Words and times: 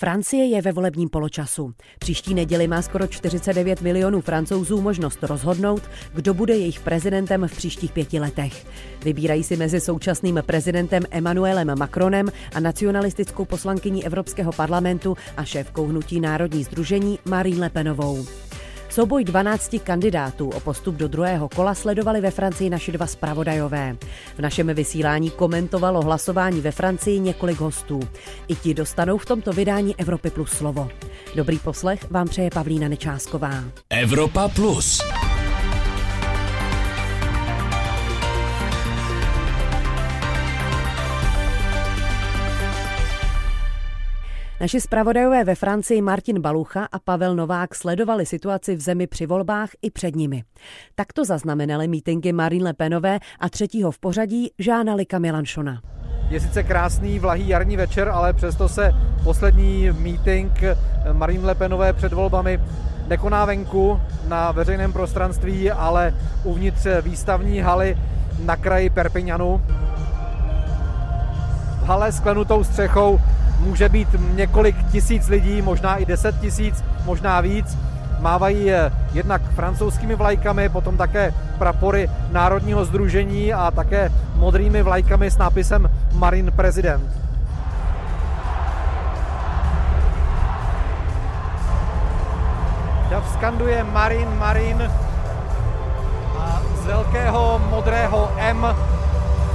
Francie 0.00 0.44
je 0.44 0.62
ve 0.62 0.72
volebním 0.72 1.08
poločasu. 1.08 1.74
Příští 1.98 2.34
neděli 2.34 2.68
má 2.68 2.82
skoro 2.82 3.06
49 3.06 3.80
milionů 3.82 4.20
francouzů 4.20 4.80
možnost 4.80 5.22
rozhodnout, 5.22 5.82
kdo 6.14 6.34
bude 6.34 6.56
jejich 6.56 6.80
prezidentem 6.80 7.48
v 7.48 7.56
příštích 7.56 7.92
pěti 7.92 8.20
letech. 8.20 8.66
Vybírají 9.04 9.44
si 9.44 9.56
mezi 9.56 9.80
současným 9.80 10.42
prezidentem 10.46 11.02
Emmanuelem 11.10 11.78
Macronem 11.78 12.28
a 12.54 12.60
nacionalistickou 12.60 13.44
poslankyní 13.44 14.06
Evropského 14.06 14.52
parlamentu 14.52 15.16
a 15.36 15.44
šéfkou 15.44 15.86
hnutí 15.86 16.20
Národní 16.20 16.64
združení 16.64 17.18
Marine 17.24 17.60
Le 17.60 17.70
Penovou. 17.70 18.26
Souboj 18.90 19.24
12 19.24 19.76
kandidátů 19.84 20.48
o 20.50 20.60
postup 20.60 20.94
do 20.94 21.08
druhého 21.08 21.48
kola 21.48 21.74
sledovali 21.74 22.20
ve 22.20 22.30
Francii 22.30 22.70
naši 22.70 22.92
dva 22.92 23.06
zpravodajové. 23.06 23.96
V 24.36 24.38
našem 24.38 24.66
vysílání 24.66 25.30
komentovalo 25.30 26.02
hlasování 26.02 26.60
ve 26.60 26.70
Francii 26.70 27.20
několik 27.20 27.60
hostů. 27.60 28.00
I 28.48 28.54
ti 28.54 28.74
dostanou 28.74 29.18
v 29.18 29.26
tomto 29.26 29.52
vydání 29.52 29.94
Evropy 30.00 30.30
Plus 30.30 30.50
slovo. 30.50 30.88
Dobrý 31.34 31.58
poslech 31.58 32.10
vám 32.10 32.28
přeje 32.28 32.50
Pavlína 32.54 32.88
Nečásková. 32.88 33.64
Evropa 33.90 34.48
Plus. 34.48 35.00
Naši 44.60 44.80
zpravodajové 44.80 45.44
ve 45.44 45.54
Francii 45.54 46.02
Martin 46.02 46.40
Balucha 46.40 46.88
a 46.92 46.98
Pavel 46.98 47.36
Novák 47.36 47.74
sledovali 47.74 48.26
situaci 48.26 48.76
v 48.76 48.80
zemi 48.80 49.06
při 49.06 49.26
volbách 49.26 49.68
i 49.82 49.90
před 49.90 50.16
nimi. 50.16 50.42
Takto 50.94 51.24
zaznamenali 51.24 51.88
mítinky 51.88 52.32
Marine 52.32 52.64
Le 52.64 52.72
Penové 52.72 53.18
a 53.40 53.48
třetího 53.48 53.90
v 53.90 53.98
pořadí 53.98 54.50
Žána 54.58 54.94
Lika 54.94 55.18
Milanšona. 55.18 55.80
Je 56.28 56.40
sice 56.40 56.62
krásný 56.62 57.18
vlahý 57.18 57.48
jarní 57.48 57.76
večer, 57.76 58.08
ale 58.08 58.32
přesto 58.32 58.68
se 58.68 58.92
poslední 59.24 59.90
meeting 59.90 60.52
Marine 61.12 61.46
Le 61.46 61.54
Penové 61.54 61.92
před 61.92 62.12
volbami 62.12 62.60
nekoná 63.08 63.44
venku 63.44 64.00
na 64.28 64.52
veřejném 64.52 64.92
prostranství, 64.92 65.70
ale 65.70 66.14
uvnitř 66.44 66.86
výstavní 67.02 67.60
haly 67.60 67.98
na 68.44 68.56
kraji 68.56 68.90
Perpignanu. 68.90 69.62
V 71.80 71.84
hale 71.84 72.12
s 72.12 72.20
klenutou 72.20 72.64
střechou 72.64 73.20
může 73.60 73.88
být 73.88 74.08
několik 74.34 74.76
tisíc 74.92 75.28
lidí, 75.28 75.62
možná 75.62 75.96
i 75.96 76.06
deset 76.06 76.40
tisíc, 76.40 76.84
možná 77.04 77.40
víc. 77.40 77.78
Mávají 78.20 78.70
jednak 79.12 79.42
francouzskými 79.54 80.14
vlajkami, 80.14 80.68
potom 80.68 80.96
také 80.96 81.34
prapory 81.58 82.10
Národního 82.32 82.84
združení 82.84 83.52
a 83.52 83.70
také 83.70 84.12
modrými 84.34 84.82
vlajkami 84.82 85.30
s 85.30 85.38
nápisem 85.38 85.90
Marin 86.12 86.52
Prezident. 86.52 87.04
Dav 93.10 93.32
skanduje 93.32 93.84
Marin, 93.84 94.28
Marin 94.38 94.90
a 96.38 96.60
z 96.82 96.86
velkého 96.86 97.60
modrého 97.70 98.32
M 98.36 98.76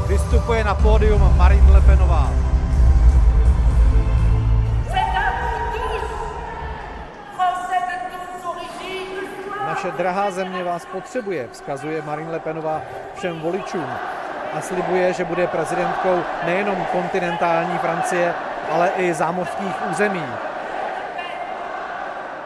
vystupuje 0.08 0.64
na 0.64 0.76
pódium 0.76 1.34
Marine 1.38 1.72
Le 1.72 1.82
Naše 9.86 9.98
drahá 9.98 10.32
země 10.32 10.64
vás 10.64 10.86
potřebuje, 10.86 11.48
vzkazuje 11.52 12.02
Marine 12.02 12.32
Le 12.32 12.40
Penová 12.40 12.82
všem 13.16 13.40
voličům 13.40 13.86
a 14.54 14.62
slibuje, 14.62 15.14
že 15.14 15.26
bude 15.26 15.48
prezidentkou 15.48 16.20
nejenom 16.46 16.86
kontinentální 16.92 17.78
Francie, 17.78 18.34
ale 18.72 18.90
i 18.98 19.14
zámořských 19.14 19.90
území. 19.92 20.24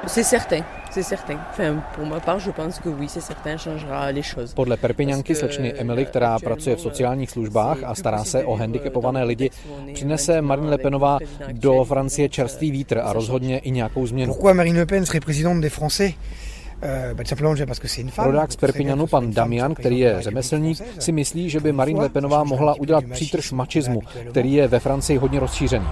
C'est 0.08 0.30
certain. 0.30 0.64
C'est 0.92 1.08
certain. 1.08 1.40
Enfin, 1.50 1.82
pour 1.96 2.06
ma 2.06 2.20
part, 2.20 2.46
je 2.46 2.52
pense 2.52 2.82
que 2.82 2.90
oui, 2.90 3.08
c'est 3.08 3.26
certain, 3.26 3.58
changera 3.58 4.12
les 4.12 4.34
choses. 4.34 4.54
Podle 4.54 4.78
Perpiňanky 4.78 5.36
slečny 5.36 5.74
Emily, 5.74 6.06
která 6.06 6.40
pracuje 6.40 6.76
v 6.76 6.82
sociálních 6.82 7.32
službách 7.32 7.78
a 7.86 7.96
stará 7.96 8.24
se 8.24 8.44
o 8.44 8.56
handicapované 8.56 9.24
lidi, 9.24 9.50
přinese 9.94 10.42
Marine 10.42 10.70
Le 10.70 10.78
Penová 10.78 11.18
do 11.52 11.84
Francie 11.84 12.30
čerstvý 12.30 12.72
vítr 12.72 13.02
a 13.04 13.14
rozhodně 13.14 13.60
i 13.60 13.72
nějakou 13.72 14.08
změnu. 14.08 14.34
Pourquoi 14.34 14.54
Marine 14.54 14.80
Le 14.80 14.86
Pen 14.86 15.06
serait 15.06 15.26
présidente 15.26 15.62
des 15.62 15.74
Français 15.74 16.14
Rodák 18.18 18.52
z 18.52 18.56
Perpignanu, 18.56 19.08
pan 19.08 19.34
Damian, 19.34 19.74
který 19.74 20.00
je 20.00 20.22
řemeslník, 20.22 20.82
si 21.00 21.12
myslí, 21.12 21.50
že 21.50 21.60
by 21.60 21.72
Marine 21.72 22.00
Le 22.00 22.10
Penová 22.10 22.44
mohla 22.44 22.76
udělat 22.80 23.04
přítrž 23.12 23.52
mačismu, 23.52 24.02
který 24.30 24.54
je 24.54 24.68
ve 24.68 24.80
Francii 24.80 25.18
hodně 25.18 25.40
rozšířený. 25.40 25.88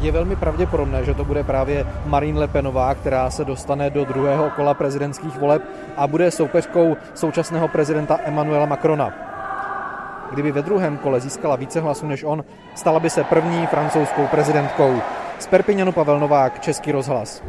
Je 0.00 0.12
velmi 0.12 0.36
pravděpodobné, 0.36 1.04
že 1.04 1.14
to 1.14 1.24
bude 1.24 1.44
právě 1.44 1.86
Marine 2.06 2.40
Le 2.40 2.48
Penová, 2.48 2.94
která 2.94 3.30
se 3.30 3.44
dostane 3.44 3.90
do 3.90 4.04
druhého 4.04 4.50
kola 4.50 4.74
prezidentských 4.74 5.38
voleb 5.38 5.62
a 5.96 6.06
bude 6.06 6.30
soupeřkou 6.30 6.96
současného 7.14 7.68
prezidenta 7.68 8.18
Emmanuela 8.24 8.66
Macrona. 8.66 9.12
Kdyby 10.32 10.52
ve 10.52 10.62
druhém 10.62 10.98
kole 10.98 11.20
získala 11.20 11.56
více 11.56 11.80
hlasů 11.80 12.06
než 12.06 12.24
on, 12.24 12.44
stala 12.74 13.00
by 13.00 13.10
se 13.10 13.24
první 13.24 13.66
francouzskou 13.66 14.26
prezidentkou. 14.26 15.00
Z 15.38 15.46
Perpignanu 15.46 15.92
Pavel 15.92 16.20
Novák, 16.20 16.60
Český 16.60 16.92
rozhlas. 16.92 17.42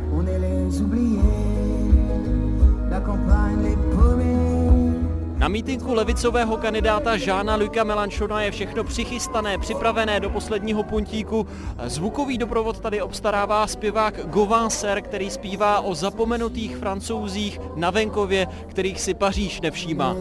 Na 5.35 5.47
mítinku 5.47 5.93
levicového 5.93 6.57
kandidáta 6.57 7.17
Žána 7.17 7.55
Luka 7.55 7.83
Melanchona 7.83 8.41
je 8.41 8.51
všechno 8.51 8.83
přichystané, 8.83 9.57
připravené 9.57 10.19
do 10.19 10.29
posledního 10.29 10.83
puntíku. 10.83 11.47
Zvukový 11.83 12.37
doprovod 12.37 12.79
tady 12.79 13.01
obstarává 13.01 13.67
zpěvák 13.67 14.25
Gauvin 14.25 14.69
Ser, 14.69 15.01
který 15.01 15.29
zpívá 15.29 15.79
o 15.79 15.95
zapomenutých 15.95 16.77
francouzích 16.77 17.59
na 17.75 17.89
venkově, 17.89 18.47
kterých 18.67 19.01
si 19.01 19.13
Paříž 19.13 19.61
nevšímá. 19.61 20.15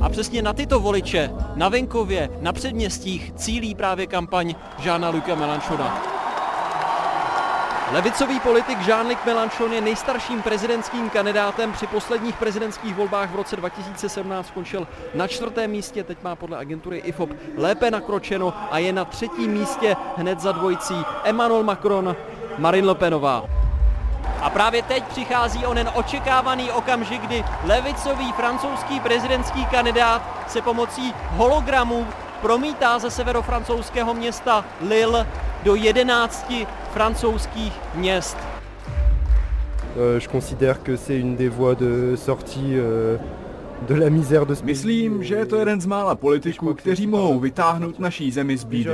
A 0.00 0.08
přesně 0.08 0.42
na 0.42 0.52
tyto 0.52 0.80
voliče, 0.80 1.30
na 1.54 1.68
venkově, 1.68 2.30
na 2.40 2.52
předměstích, 2.52 3.32
cílí 3.36 3.74
právě 3.74 4.06
kampaň 4.06 4.54
Žána 4.78 5.10
Luka 5.10 5.34
Melanchona. 5.34 6.19
Levicový 7.92 8.40
politik 8.40 8.78
Jean-Luc 8.78 9.18
Mélenchon 9.26 9.72
je 9.72 9.80
nejstarším 9.80 10.42
prezidentským 10.42 11.10
kandidátem. 11.10 11.72
Při 11.72 11.86
posledních 11.86 12.36
prezidentských 12.36 12.94
volbách 12.94 13.30
v 13.30 13.34
roce 13.34 13.56
2017 13.56 14.46
skončil 14.46 14.88
na 15.14 15.26
čtvrtém 15.26 15.70
místě, 15.70 16.04
teď 16.04 16.18
má 16.22 16.36
podle 16.36 16.58
agentury 16.58 16.98
IFOP 16.98 17.30
lépe 17.56 17.90
nakročeno 17.90 18.54
a 18.70 18.78
je 18.78 18.92
na 18.92 19.04
třetím 19.04 19.50
místě 19.50 19.96
hned 20.16 20.40
za 20.40 20.52
dvojicí 20.52 20.94
Emmanuel 21.24 21.62
Macron, 21.62 22.16
Marine 22.58 22.86
Le 22.86 22.94
Penová. 22.94 23.44
A 24.42 24.50
právě 24.50 24.82
teď 24.82 25.04
přichází 25.04 25.66
onen 25.66 25.90
očekávaný 25.94 26.70
okamžik, 26.70 27.22
kdy 27.22 27.44
levicový 27.64 28.32
francouzský 28.32 29.00
prezidentský 29.00 29.66
kandidát 29.66 30.22
se 30.48 30.62
pomocí 30.62 31.14
hologramu 31.30 32.06
promítá 32.42 32.98
ze 32.98 33.10
severofrancouzského 33.10 34.14
města 34.14 34.64
Lille 34.80 35.26
do 35.64 35.74
11 35.74 36.52
francouzských 36.92 37.72
měst. 37.94 38.36
Je 40.18 40.28
considère 40.28 40.82
que 40.82 40.96
c'est 40.96 41.18
une 41.20 41.36
des 41.36 41.48
voies 41.48 41.74
de 41.74 42.16
sortie 42.16 42.76
de 43.88 43.94
la 43.94 44.08
misère 44.08 44.46
de 44.46 44.54
Myslím, 44.62 45.24
že 45.24 45.34
je 45.34 45.46
to 45.46 45.56
jeden 45.56 45.80
z 45.80 45.86
mála 45.86 46.14
politiků, 46.14 46.74
kteří 46.74 47.06
mohou 47.06 47.38
vytáhnout 47.40 47.98
naší 47.98 48.30
zemi 48.30 48.56
z 48.56 48.64
bídy. 48.64 48.90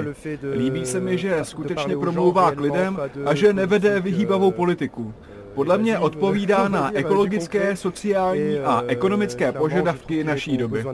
Líbí 0.52 0.86
se 0.86 1.00
mi, 1.00 1.18
že 1.18 1.38
skutečně 1.42 1.96
promlouvá 1.96 2.50
k 2.50 2.60
lidem 2.60 2.98
a 3.26 3.34
že 3.34 3.52
nevede 3.52 4.00
vyhýbavou 4.00 4.50
politiku 4.50 5.14
podle 5.56 5.78
mě 5.78 5.98
odpovídá 5.98 6.68
na 6.68 6.90
ekologické, 6.94 7.76
sociální 7.76 8.58
a 8.58 8.82
ekonomické 8.86 9.52
požadavky 9.52 10.24
naší 10.24 10.56
doby. 10.56 10.84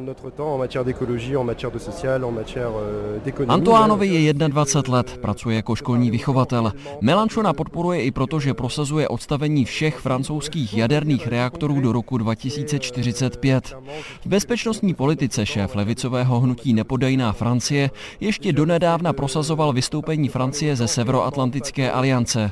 Antoánovi 3.48 4.06
je 4.06 4.34
21 4.34 4.96
let, 4.96 5.18
pracuje 5.20 5.56
jako 5.56 5.74
školní 5.74 6.10
vychovatel. 6.10 6.72
Melanchona 7.00 7.52
podporuje 7.52 8.02
i 8.02 8.10
proto, 8.10 8.40
že 8.40 8.54
prosazuje 8.54 9.08
odstavení 9.08 9.64
všech 9.64 9.98
francouzských 9.98 10.76
jaderných 10.76 11.26
reaktorů 11.26 11.80
do 11.80 11.92
roku 11.92 12.18
2045. 12.18 13.76
V 14.24 14.26
bezpečnostní 14.26 14.94
politice 14.94 15.46
šéf 15.46 15.74
levicového 15.74 16.40
hnutí 16.40 16.74
Nepodajná 16.74 17.32
Francie 17.32 17.90
ještě 18.20 18.52
donedávna 18.52 19.12
prosazoval 19.12 19.72
vystoupení 19.72 20.28
Francie 20.28 20.76
ze 20.76 20.88
Severoatlantické 20.88 21.90
aliance. 21.90 22.50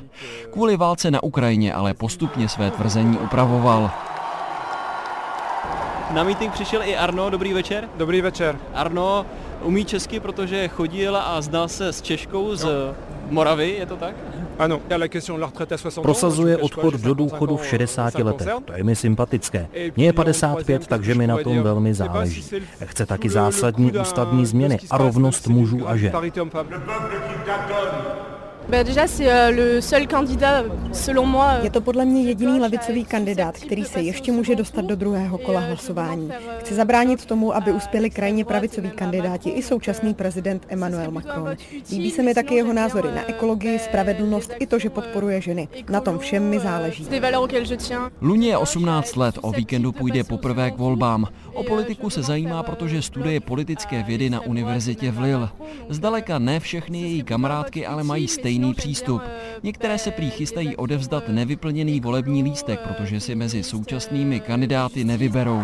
Kvůli 0.50 0.76
válce 0.76 1.10
na 1.10 1.22
Ukrajině 1.22 1.74
ale 1.74 1.94
postupně 2.00 2.48
své 2.48 2.70
tvrzení 2.70 3.18
upravoval. 3.18 3.90
Na 6.10 6.24
meeting 6.24 6.52
přišel 6.52 6.82
i 6.82 6.96
Arno, 6.96 7.30
dobrý 7.30 7.52
večer. 7.52 7.88
Dobrý 7.96 8.20
večer. 8.20 8.56
Arno 8.74 9.26
umí 9.62 9.84
česky, 9.84 10.20
protože 10.20 10.68
chodil 10.68 11.16
a 11.16 11.40
znal 11.40 11.68
se 11.68 11.92
s 11.92 12.02
Češkou 12.02 12.54
z 12.54 12.64
no. 12.64 12.70
Moravy, 13.30 13.70
je 13.70 13.86
to 13.86 13.96
tak? 13.96 14.14
Prosazuje 16.02 16.56
odchod 16.56 16.94
do 16.94 17.14
důchodu 17.14 17.56
v 17.56 17.66
60 17.66 18.14
letech. 18.14 18.48
To 18.64 18.72
je 18.72 18.84
mi 18.84 18.96
sympatické. 18.96 19.68
Mně 19.96 20.06
je 20.06 20.12
55, 20.12 20.86
takže 20.86 21.14
mi 21.14 21.26
na 21.26 21.38
tom 21.38 21.62
velmi 21.62 21.94
záleží. 21.94 22.44
Chce 22.84 23.06
taky 23.06 23.28
zásadní 23.28 23.92
ústavní 23.92 24.46
změny 24.46 24.78
a 24.90 24.98
rovnost 24.98 25.46
mužů 25.46 25.88
a 25.88 25.96
žen. 25.96 26.12
Euh, 28.72 29.64
je 31.62 31.70
to 31.70 31.80
podle 31.80 32.04
mě 32.04 32.22
jediný 32.22 32.60
levicový 32.60 33.04
kandidát, 33.04 33.58
který 33.58 33.84
se 33.84 34.00
ještě 34.00 34.32
může 34.32 34.56
dostat 34.56 34.84
do 34.84 34.96
druhého 34.96 35.38
kola 35.38 35.60
hlasování. 35.60 36.30
Chci 36.58 36.74
zabránit 36.74 37.26
tomu, 37.26 37.56
aby 37.56 37.72
uspěli 37.72 38.10
krajně 38.10 38.44
pravicoví 38.44 38.90
kandidáti 38.90 39.50
i 39.50 39.62
současný 39.62 40.14
prezident 40.14 40.66
Emmanuel 40.68 41.10
Macron. 41.10 41.56
Líbí 41.90 42.10
se 42.10 42.22
mi 42.22 42.34
taky 42.34 42.54
jeho 42.54 42.72
názory 42.72 43.08
na 43.14 43.28
ekologii, 43.28 43.78
spravedlnost 43.78 44.52
i 44.58 44.66
to, 44.66 44.78
že 44.78 44.90
podporuje 44.90 45.40
ženy. 45.40 45.68
Na 45.88 46.00
tom 46.00 46.18
všem 46.18 46.42
mi 46.42 46.58
záleží. 46.58 47.06
Luně 48.20 48.48
je 48.48 48.56
18 48.56 49.16
let, 49.16 49.38
o 49.40 49.52
víkendu 49.52 49.92
půjde 49.92 50.24
poprvé 50.24 50.70
k 50.70 50.78
volbám. 50.78 51.26
O 51.54 51.64
politiku 51.64 52.10
se 52.10 52.22
zajímá, 52.22 52.62
protože 52.62 53.02
studuje 53.02 53.40
politické 53.40 54.02
vědy 54.02 54.30
na 54.30 54.40
univerzitě 54.40 55.10
v 55.10 55.20
Lille. 55.20 55.48
Zdaleka 55.88 56.38
ne 56.38 56.60
všechny 56.60 57.00
její 57.00 57.22
kamarádky 57.22 57.86
ale 57.86 58.04
mají 58.04 58.28
stejný 58.28 58.74
přístup. 58.74 59.22
Některé 59.62 59.98
se 59.98 60.10
prý 60.10 60.30
chystají 60.30 60.76
odevzdat 60.76 61.28
nevyplněný 61.28 62.00
volební 62.00 62.42
lístek, 62.42 62.80
protože 62.80 63.20
si 63.20 63.34
mezi 63.34 63.62
současnými 63.62 64.40
kandidáty 64.40 65.04
nevyberou. 65.04 65.62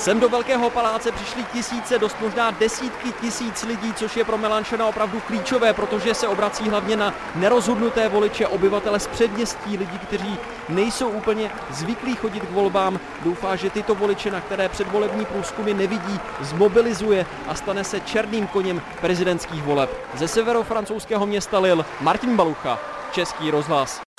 Sem 0.00 0.20
do 0.20 0.28
Velkého 0.28 0.70
paláce 0.70 1.12
přišli 1.12 1.44
tisíce, 1.52 1.98
dost 1.98 2.16
možná 2.20 2.50
desítky 2.50 3.12
tisíc 3.20 3.62
lidí, 3.62 3.94
což 3.94 4.16
je 4.16 4.24
pro 4.24 4.38
Melanchona 4.38 4.86
opravdu 4.86 5.20
klíčové, 5.20 5.72
protože 5.72 6.14
se 6.14 6.28
obrací 6.28 6.68
hlavně 6.68 6.96
na 6.96 7.14
nerozhodnuté 7.34 8.08
voliče, 8.08 8.46
obyvatele 8.46 9.00
z 9.00 9.06
předměstí, 9.06 9.76
lidi, 9.76 9.98
kteří 9.98 10.38
nejsou 10.68 11.08
úplně 11.08 11.50
zvyklí 11.70 12.14
chodit 12.16 12.40
k 12.40 12.50
volbám. 12.50 13.00
Doufá, 13.24 13.56
že 13.56 13.70
tyto 13.70 13.94
voliče, 13.94 14.30
na 14.30 14.40
které 14.40 14.68
předvolební 14.68 15.24
průzkumy 15.24 15.74
nevidí, 15.74 16.20
zmobilizuje 16.40 17.26
a 17.48 17.54
stane 17.54 17.84
se 17.84 18.00
černým 18.00 18.46
koněm 18.46 18.82
prezidentských 19.00 19.62
voleb. 19.62 19.90
Ze 20.14 20.28
severofrancouzského 20.28 21.26
města 21.26 21.58
Lille 21.58 21.84
Martin 22.00 22.36
Balucha, 22.36 22.78
Český 23.12 23.50
rozhlas. 23.50 24.09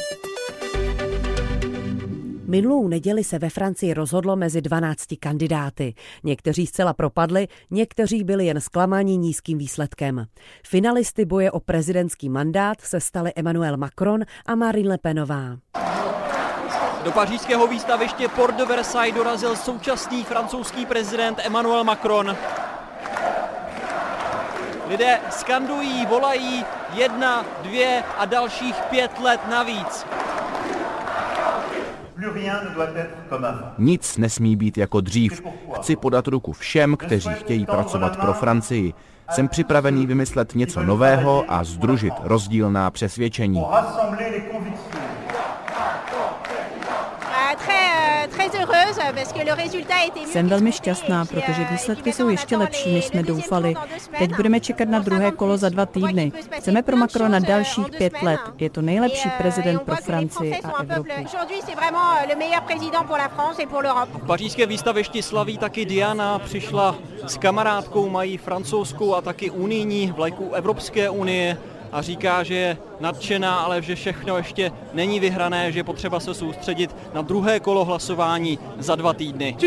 Minulou 2.52 2.88
neděli 2.88 3.24
se 3.24 3.40
ve 3.40 3.50
Francii 3.50 3.94
rozhodlo 3.94 4.36
mezi 4.36 4.62
12 4.62 5.06
kandidáty. 5.20 5.94
Někteří 6.24 6.68
zcela 6.68 6.94
propadli, 6.94 7.48
někteří 7.70 8.24
byli 8.24 8.46
jen 8.46 8.62
zklamaní 8.62 9.18
nízkým 9.18 9.58
výsledkem. 9.58 10.26
Finalisty 10.68 11.26
boje 11.26 11.52
o 11.52 11.60
prezidentský 11.60 12.30
mandát 12.30 12.82
se 12.82 13.00
stali 13.00 13.32
Emmanuel 13.36 13.78
Macron 13.78 14.22
a 14.46 14.56
Marine 14.56 14.90
Le 14.90 14.98
Penová. 14.98 15.58
Do 17.04 17.12
pařížského 17.12 17.68
výstaviště 17.68 18.28
Port 18.28 18.56
de 18.56 18.66
Versailles 18.66 19.16
dorazil 19.16 19.56
současný 19.56 20.24
francouzský 20.24 20.86
prezident 20.86 21.40
Emmanuel 21.44 21.84
Macron. 21.84 22.38
Lidé 24.88 25.20
skandují, 25.30 26.06
volají 26.06 26.66
jedna, 26.94 27.46
dvě 27.62 28.04
a 28.18 28.26
dalších 28.26 28.76
pět 28.90 29.20
let 29.20 29.42
navíc. 29.50 30.06
Nic 33.78 34.18
nesmí 34.18 34.56
být 34.56 34.78
jako 34.78 35.02
dřív. 35.02 35.42
Chci 35.76 35.96
podat 35.96 36.28
ruku 36.28 36.54
všem, 36.54 36.98
kteří 36.98 37.30
chtějí 37.34 37.66
pracovat 37.66 38.18
pro 38.18 38.34
Francii. 38.34 38.94
Jsem 39.32 39.48
připravený 39.48 40.06
vymyslet 40.06 40.56
něco 40.56 40.84
nového 40.84 41.46
a 41.48 41.64
združit 41.64 42.14
rozdílná 42.24 42.92
přesvědčení. 42.92 43.64
Jsem 50.26 50.50
velmi 50.50 50.72
šťastná, 50.72 51.26
protože 51.26 51.68
výsledky 51.72 52.14
jsou 52.14 52.30
ještě 52.30 52.58
lepší, 52.58 52.94
než 52.94 53.06
jsme 53.06 53.24
doufali. 53.24 53.76
Teď 54.18 54.36
budeme 54.36 54.60
čekat 54.60 54.90
na 54.90 55.00
druhé 55.00 55.32
kolo 55.32 55.58
za 55.58 55.70
dva 55.70 55.86
týdny. 55.86 56.32
Chceme 56.52 56.84
pro 56.84 56.98
Macrona 56.98 57.40
dalších 57.40 57.90
pět 57.98 58.14
let. 58.22 58.40
Je 58.58 58.70
to 58.70 58.82
nejlepší 58.82 59.30
prezident 59.38 59.82
pro 59.82 59.96
Francii 59.96 60.60
a 60.64 60.82
Evropu. 60.82 61.10
V 64.14 64.28
pařížské 64.28 64.66
výstavišti 64.66 65.22
slaví 65.22 65.58
taky 65.58 65.86
Diana. 65.86 66.40
Přišla 66.40 66.96
s 67.28 67.38
kamarádkou, 67.38 68.10
mají 68.10 68.38
francouzskou 68.38 69.16
a 69.16 69.22
taky 69.22 69.50
unijní 69.50 70.12
vlajku 70.12 70.54
Evropské 70.54 71.10
unie 71.10 71.58
a 71.92 72.02
říká, 72.02 72.44
že 72.44 72.56
je 72.56 72.78
nadšená, 73.00 73.56
ale 73.56 73.82
že 73.82 73.96
všechno 73.96 74.38
ještě 74.38 74.72
není 74.94 75.20
vyhrané, 75.20 75.72
že 75.72 75.80
je 75.80 75.84
potřeba 75.84 76.20
se 76.20 76.34
soustředit 76.34 76.96
na 77.14 77.22
druhé 77.22 77.60
kolo 77.60 77.86
hlasování 77.86 78.60
za 78.80 78.96
dva 78.96 79.14
týdny. 79.14 79.58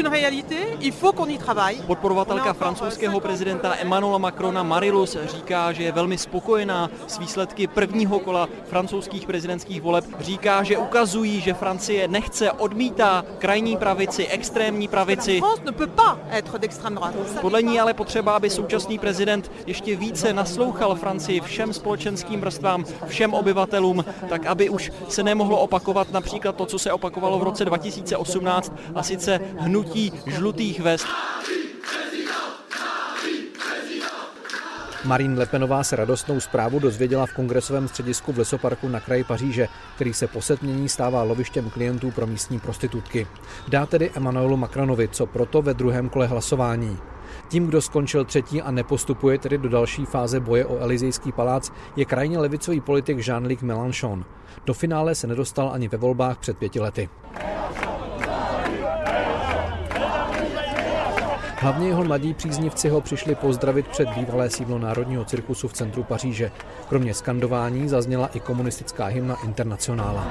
Podporovatelka 1.86 2.52
francouzského 2.52 3.20
prezidenta 3.20 3.74
Emmanuela 3.80 4.18
Macrona 4.18 4.62
Marilus 4.62 5.16
říká, 5.24 5.72
že 5.72 5.82
je 5.82 5.92
velmi 5.92 6.18
spokojená 6.18 6.90
s 7.06 7.18
výsledky 7.18 7.66
prvního 7.66 8.18
kola 8.18 8.48
francouzských 8.64 9.26
prezidentských 9.26 9.82
voleb. 9.82 10.04
Říká, 10.20 10.62
že 10.62 10.78
ukazují, 10.78 11.40
že 11.40 11.54
Francie 11.54 12.08
nechce, 12.08 12.52
odmítá 12.52 13.24
krajní 13.38 13.76
pravici, 13.76 14.26
extrémní 14.26 14.88
pravici. 14.88 15.42
Podle 17.40 17.62
ní 17.62 17.80
ale 17.80 17.94
potřeba, 17.94 18.32
aby 18.32 18.50
současný 18.50 18.98
prezident 18.98 19.52
ještě 19.66 19.96
více 19.96 20.32
naslouchal 20.32 20.94
Francii 20.94 21.40
všem 21.40 21.72
společenským 22.16 22.40
vrstvám, 22.40 22.84
všem 23.06 23.34
obyvatelům, 23.34 24.04
tak 24.28 24.46
aby 24.46 24.68
už 24.68 24.92
se 25.08 25.22
nemohlo 25.22 25.60
opakovat 25.60 26.12
například 26.12 26.56
to, 26.56 26.66
co 26.66 26.78
se 26.78 26.92
opakovalo 26.92 27.38
v 27.38 27.42
roce 27.42 27.64
2018, 27.64 28.72
a 28.94 29.02
sice 29.02 29.40
hnutí 29.58 30.12
žlutých 30.26 30.80
vest. 30.80 31.06
Marine 35.04 35.38
Lepenová 35.38 35.84
se 35.84 35.96
radostnou 35.96 36.40
zprávu 36.40 36.78
dozvěděla 36.78 37.26
v 37.26 37.32
kongresovém 37.32 37.88
středisku 37.88 38.32
v 38.32 38.38
Lesoparku 38.38 38.88
na 38.88 39.00
kraji 39.00 39.24
Paříže, 39.24 39.68
který 39.94 40.14
se 40.14 40.26
po 40.26 40.42
setmění 40.42 40.88
stává 40.88 41.22
lovištěm 41.22 41.70
klientů 41.70 42.10
pro 42.10 42.26
místní 42.26 42.60
prostitutky. 42.60 43.26
Dá 43.68 43.86
tedy 43.86 44.10
Emmanuelu 44.14 44.56
Macronovi, 44.56 45.08
co 45.08 45.26
proto 45.26 45.62
ve 45.62 45.74
druhém 45.74 46.08
kole 46.08 46.26
hlasování. 46.26 46.98
Tím, 47.48 47.66
kdo 47.66 47.82
skončil 47.82 48.24
třetí 48.24 48.62
a 48.62 48.70
nepostupuje 48.70 49.38
tedy 49.38 49.58
do 49.58 49.68
další 49.68 50.06
fáze 50.06 50.40
boje 50.40 50.66
o 50.66 50.78
Elizejský 50.78 51.32
palác, 51.32 51.72
je 51.96 52.04
krajně 52.04 52.38
levicový 52.38 52.80
politik 52.80 53.18
Jean-Luc 53.18 53.62
Mélenchon. 53.62 54.24
Do 54.66 54.74
finále 54.74 55.14
se 55.14 55.26
nedostal 55.26 55.70
ani 55.72 55.88
ve 55.88 55.98
volbách 55.98 56.38
před 56.38 56.58
pěti 56.58 56.80
lety. 56.80 57.08
Hlavně 61.56 61.88
jeho 61.88 62.04
mladí 62.04 62.34
příznivci 62.34 62.88
ho 62.88 63.00
přišli 63.00 63.34
pozdravit 63.34 63.88
před 63.88 64.08
bývalé 64.08 64.50
sídlo 64.50 64.78
Národního 64.78 65.24
cirkusu 65.24 65.68
v 65.68 65.72
centru 65.72 66.02
Paříže. 66.02 66.50
Kromě 66.88 67.14
skandování 67.14 67.88
zazněla 67.88 68.26
i 68.26 68.40
komunistická 68.40 69.06
hymna 69.06 69.36
Internacionála. 69.44 70.26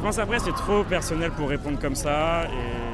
Pense 0.00 0.18
après 0.18 0.40
c'est 0.40 0.56
trop 0.64 0.84
personnel 0.84 1.30
pour 1.30 1.48
répondre 1.48 1.78
comme 1.80 1.94
ça 1.94 2.44
et 2.44 2.90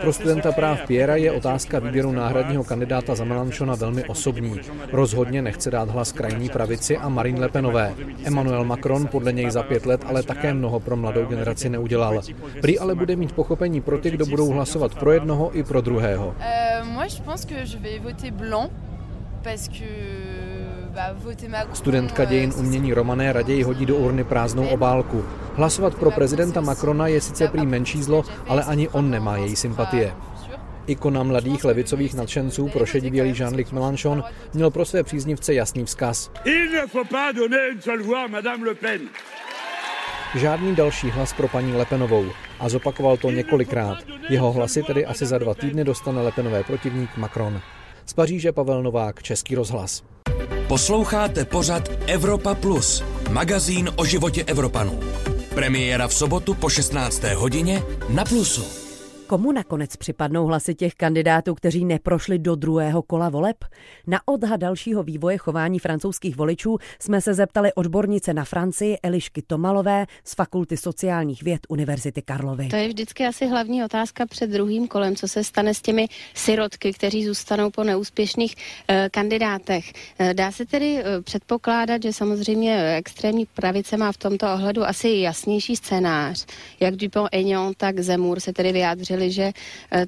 pro 0.00 0.12
studenta 0.12 0.52
práv 0.52 0.78
Piera 0.86 1.16
je 1.16 1.32
otázka 1.32 1.78
výběru 1.78 2.12
náhradního 2.12 2.64
kandidáta 2.64 3.14
za 3.14 3.24
Melanchona 3.24 3.74
velmi 3.74 4.04
osobní. 4.04 4.60
Rozhodně 4.92 5.42
nechce 5.42 5.70
dát 5.70 5.90
hlas 5.90 6.12
krajní 6.12 6.48
pravici 6.48 6.96
a 6.96 7.08
Marine 7.08 7.40
Le 7.40 7.48
Penové. 7.48 7.94
Emmanuel 8.24 8.64
Macron 8.64 9.06
podle 9.06 9.32
něj 9.32 9.50
za 9.50 9.62
pět 9.62 9.86
let 9.86 10.04
ale 10.06 10.22
také 10.22 10.54
mnoho 10.54 10.80
pro 10.80 10.96
mladou 10.96 11.26
generaci 11.26 11.68
neudělal. 11.68 12.20
Prý 12.60 12.78
ale 12.78 12.94
bude 12.94 13.16
mít 13.16 13.32
pochopení 13.32 13.80
pro 13.80 13.98
ty, 13.98 14.10
kdo 14.10 14.26
budou 14.26 14.52
hlasovat 14.52 14.94
pro 14.94 15.12
jednoho 15.12 15.58
i 15.58 15.62
pro 15.62 15.80
druhého. 15.80 16.34
Studentka 21.72 22.24
dějin 22.24 22.52
umění 22.56 22.94
Romané 22.94 23.32
raději 23.32 23.62
hodí 23.62 23.86
do 23.86 23.96
urny 23.96 24.24
prázdnou 24.24 24.66
obálku. 24.66 25.24
Hlasovat 25.54 25.94
pro 25.94 26.10
prezidenta 26.10 26.60
Macrona 26.60 27.06
je 27.06 27.20
sice 27.20 27.48
prý 27.48 27.66
menší 27.66 28.02
zlo, 28.02 28.24
ale 28.48 28.64
ani 28.64 28.88
on 28.88 29.10
nemá 29.10 29.36
její 29.36 29.56
sympatie. 29.56 30.14
Ikona 30.86 31.22
mladých 31.22 31.64
levicových 31.64 32.14
nadšenců 32.14 32.68
prošedivělý 32.68 33.32
Jean-Luc 33.32 33.72
Mélenchon 33.72 34.24
měl 34.54 34.70
pro 34.70 34.84
své 34.84 35.02
příznivce 35.02 35.54
jasný 35.54 35.84
vzkaz. 35.84 36.30
Žádný 40.34 40.74
další 40.74 41.10
hlas 41.10 41.32
pro 41.32 41.48
paní 41.48 41.72
Lepenovou 41.72 42.26
a 42.60 42.68
zopakoval 42.68 43.16
to 43.16 43.30
několikrát. 43.30 43.98
Jeho 44.28 44.52
hlasy 44.52 44.82
tedy 44.82 45.06
asi 45.06 45.26
za 45.26 45.38
dva 45.38 45.54
týdny 45.54 45.84
dostane 45.84 46.22
Lepenové 46.22 46.64
protivník 46.64 47.16
Macron. 47.16 47.60
Z 48.06 48.12
Paříže 48.12 48.52
Pavel 48.52 48.82
Novák, 48.82 49.22
Český 49.22 49.54
rozhlas. 49.54 50.13
Posloucháte 50.74 51.44
pořad 51.44 51.88
Evropa 52.06 52.54
Plus, 52.54 53.04
magazín 53.30 53.90
o 53.96 54.04
životě 54.04 54.44
Evropanů. 54.46 55.00
Premiéra 55.54 56.08
v 56.08 56.14
sobotu 56.14 56.54
po 56.54 56.68
16. 56.68 57.22
hodině 57.22 57.82
na 58.08 58.24
Plusu. 58.24 58.83
Komu 59.26 59.52
nakonec 59.52 59.96
připadnou 59.96 60.46
hlasy 60.46 60.74
těch 60.74 60.94
kandidátů, 60.94 61.54
kteří 61.54 61.84
neprošli 61.84 62.38
do 62.38 62.54
druhého 62.54 63.02
kola 63.02 63.28
voleb? 63.28 63.56
Na 64.06 64.20
odhad 64.24 64.60
dalšího 64.60 65.02
vývoje 65.02 65.38
chování 65.38 65.78
francouzských 65.78 66.36
voličů 66.36 66.78
jsme 66.98 67.20
se 67.20 67.34
zeptali 67.34 67.72
odbornice 67.72 68.34
na 68.34 68.44
Francii 68.44 68.96
Elišky 69.02 69.42
Tomalové 69.42 70.06
z 70.24 70.34
Fakulty 70.34 70.76
sociálních 70.76 71.42
věd 71.42 71.60
Univerzity 71.68 72.22
Karlovy. 72.22 72.68
To 72.68 72.76
je 72.76 72.88
vždycky 72.88 73.26
asi 73.26 73.46
hlavní 73.46 73.84
otázka 73.84 74.26
před 74.26 74.50
druhým 74.50 74.88
kolem, 74.88 75.16
co 75.16 75.28
se 75.28 75.44
stane 75.44 75.74
s 75.74 75.82
těmi 75.82 76.08
sirotky, 76.34 76.92
kteří 76.92 77.26
zůstanou 77.26 77.70
po 77.70 77.84
neúspěšných 77.84 78.56
eh, 78.88 79.08
kandidátech. 79.12 79.92
Eh, 80.18 80.34
dá 80.34 80.52
se 80.52 80.66
tedy 80.66 80.98
eh, 80.98 81.22
předpokládat, 81.22 82.02
že 82.02 82.12
samozřejmě 82.12 82.94
extrémní 82.96 83.46
pravice 83.46 83.96
má 83.96 84.12
v 84.12 84.16
tomto 84.16 84.54
ohledu 84.54 84.84
asi 84.84 85.08
jasnější 85.08 85.76
scénář. 85.76 86.46
Jak 86.80 86.94
Dupont-Aignan, 86.94 87.72
tak 87.76 88.00
Zemur 88.00 88.40
se 88.40 88.52
tedy 88.52 88.72
vyjádřili 88.72 89.13
vyjádřili, 89.16 89.32
že 89.32 89.52
eh, 89.92 90.06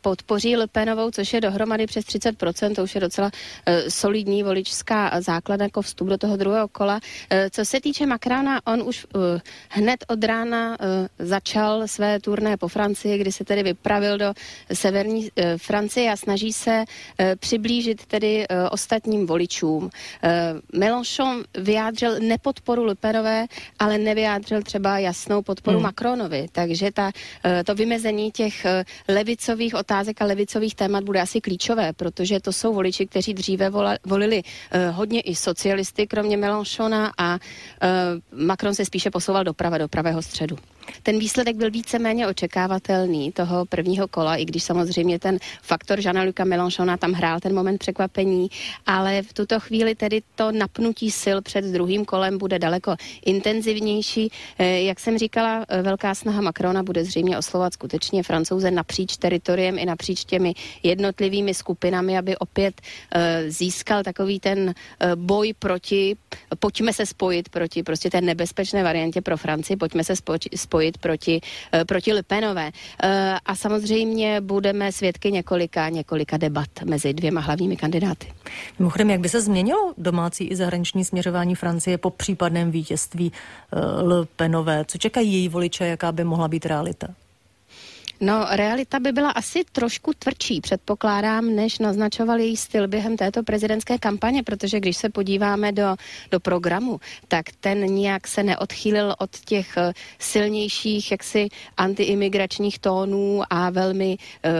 podpoří 0.00 0.56
Lepenovou, 0.56 1.10
což 1.10 1.32
je 1.32 1.40
dohromady 1.40 1.86
přes 1.86 2.04
30%, 2.04 2.74
to 2.74 2.82
už 2.82 2.94
je 2.94 3.00
docela 3.00 3.30
eh, 3.66 3.90
solidní 3.90 4.42
voličská 4.42 5.20
základa 5.20 5.64
jako 5.64 5.82
vstup 5.82 6.08
do 6.08 6.18
toho 6.18 6.36
druhého 6.36 6.68
kola. 6.68 7.00
Eh, 7.30 7.50
co 7.50 7.64
se 7.64 7.80
týče 7.80 8.06
Macrona, 8.06 8.60
on 8.66 8.82
už 8.82 9.06
hned 9.68 10.04
od 10.08 10.24
rána 10.24 10.76
začal 11.18 11.88
své 11.88 12.20
turné 12.20 12.56
po 12.56 12.68
Francii, 12.68 13.18
kdy 13.18 13.32
se 13.32 13.44
tedy 13.44 13.62
vypravil 13.62 14.18
do 14.18 14.34
severní 14.72 15.28
Francie 15.56 16.12
a 16.12 16.16
snaží 16.16 16.52
se 16.52 16.84
přiblížit 17.38 18.06
tedy 18.06 18.46
ostatním 18.70 19.26
voličům. 19.26 19.90
Mélenchon 20.72 21.44
vyjádřil 21.58 22.20
nepodporu 22.20 22.84
Lepenové, 22.84 23.46
ale 23.78 23.98
nevyjádřil 23.98 24.62
třeba 24.62 24.98
jasnou 24.98 25.42
podporu 25.42 25.76
hmm. 25.76 25.82
Macronovi, 25.82 26.46
takže 26.52 26.92
ta, 26.92 27.12
to 27.64 27.74
vymezení 27.74 28.30
těch 28.30 28.43
těch 28.44 28.64
eh, 28.64 28.84
levicových 29.08 29.74
otázek 29.74 30.22
a 30.22 30.24
levicových 30.24 30.74
témat 30.74 31.04
bude 31.04 31.20
asi 31.20 31.40
klíčové, 31.40 31.92
protože 31.92 32.40
to 32.40 32.52
jsou 32.52 32.74
voliči, 32.74 33.06
kteří 33.06 33.34
dříve 33.34 33.70
volili 34.04 34.42
eh, 34.42 34.90
hodně 34.90 35.20
i 35.20 35.34
socialisty, 35.34 36.06
kromě 36.06 36.36
Melanchona 36.36 37.12
a 37.18 37.38
eh, 37.38 37.88
Macron 38.44 38.74
se 38.74 38.84
spíše 38.84 39.10
posouval 39.10 39.44
doprava, 39.44 39.78
do 39.78 39.88
pravého 39.88 40.22
středu. 40.22 40.56
Ten 41.02 41.18
výsledek 41.18 41.56
byl 41.56 41.70
víceméně 41.70 42.28
očekávatelný 42.28 43.32
toho 43.32 43.66
prvního 43.66 44.08
kola, 44.08 44.36
i 44.36 44.44
když 44.44 44.62
samozřejmě 44.62 45.18
ten 45.18 45.38
faktor 45.62 45.98
Žana-Luca 45.98 46.44
Mélenchona 46.44 46.96
tam 46.96 47.12
hrál 47.12 47.40
ten 47.40 47.54
moment 47.54 47.78
překvapení, 47.78 48.48
ale 48.86 49.22
v 49.22 49.32
tuto 49.32 49.60
chvíli 49.60 49.94
tedy 49.94 50.22
to 50.34 50.52
napnutí 50.52 51.10
sil 51.22 51.38
před 51.42 51.64
druhým 51.64 52.04
kolem 52.04 52.38
bude 52.38 52.58
daleko 52.58 52.96
intenzivnější. 53.24 54.30
Eh, 54.58 54.80
jak 54.82 55.00
jsem 55.00 55.18
říkala, 55.18 55.64
eh, 55.68 55.82
velká 55.82 56.14
snaha 56.14 56.40
Macrona 56.40 56.82
bude 56.82 57.04
zřejmě 57.04 57.38
oslovat 57.38 57.72
skutečně 57.72 58.22
francouze 58.22 58.70
napříč 58.70 59.16
teritoriem 59.16 59.78
i 59.78 59.86
napříč 59.86 60.24
těmi 60.24 60.54
jednotlivými 60.82 61.54
skupinami, 61.54 62.18
aby 62.18 62.36
opět 62.36 62.80
eh, 63.14 63.50
získal 63.50 64.02
takový 64.02 64.40
ten 64.40 64.74
boj 65.14 65.54
proti, 65.58 66.16
pojďme 66.58 66.92
se 66.92 67.06
spojit 67.06 67.48
proti 67.48 67.82
prostě 67.82 68.10
té 68.10 68.20
nebezpečné 68.20 68.82
variantě 68.82 69.20
pro 69.20 69.36
Francii, 69.36 69.76
pojďme 69.76 70.04
se 70.04 70.14
spojit 70.56 70.98
proti, 70.98 71.40
eh, 71.72 71.84
proti 71.84 72.12
Lipenové. 72.12 72.70
Eh, 73.02 73.38
a 73.46 73.54
samozřejmě 73.54 74.40
budeme 74.40 74.92
svědky 74.92 75.32
několika, 75.32 75.88
několika 75.88 76.36
debat 76.36 76.68
mezi 76.84 77.12
dvěma 77.12 77.40
hlavními 77.40 77.76
kandidáty. 77.76 78.32
Mimochodem, 78.78 79.10
jak 79.10 79.20
by 79.20 79.28
se 79.28 79.40
změnilo 79.40 79.94
domácí 79.98 80.44
i 80.44 80.56
zahraniční 80.56 81.04
směřování 81.04 81.54
Francie 81.54 81.98
po 81.98 82.10
případném 82.10 82.70
vítězství 82.70 83.32
eh, 83.32 84.02
Lipenové? 84.02 84.84
Co 84.84 84.98
čekají 84.98 85.32
její 85.32 85.48
voliče, 85.48 85.86
jaká 85.86 86.12
by 86.12 86.24
mohla 86.24 86.48
být 86.48 86.66
realita? 86.66 87.08
No, 88.24 88.46
realita 88.50 89.00
by 89.00 89.12
byla 89.12 89.30
asi 89.30 89.64
trošku 89.72 90.12
tvrdší, 90.18 90.60
předpokládám, 90.60 91.54
než 91.54 91.78
naznačoval 91.78 92.38
její 92.40 92.56
styl 92.56 92.88
během 92.88 93.16
této 93.16 93.42
prezidentské 93.42 93.98
kampaně, 93.98 94.42
protože 94.42 94.80
když 94.80 94.96
se 94.96 95.08
podíváme 95.08 95.72
do, 95.72 95.96
do 96.30 96.40
programu, 96.40 97.00
tak 97.28 97.46
ten 97.60 97.78
nijak 97.78 98.28
se 98.28 98.42
neodchýlil 98.42 99.14
od 99.18 99.30
těch 99.30 99.74
uh, 99.76 99.92
silnějších 100.18 101.10
jaksi 101.10 101.48
antiimigračních 101.76 102.78
tónů 102.78 103.42
a 103.50 103.70
velmi 103.70 104.16
uh, 104.16 104.50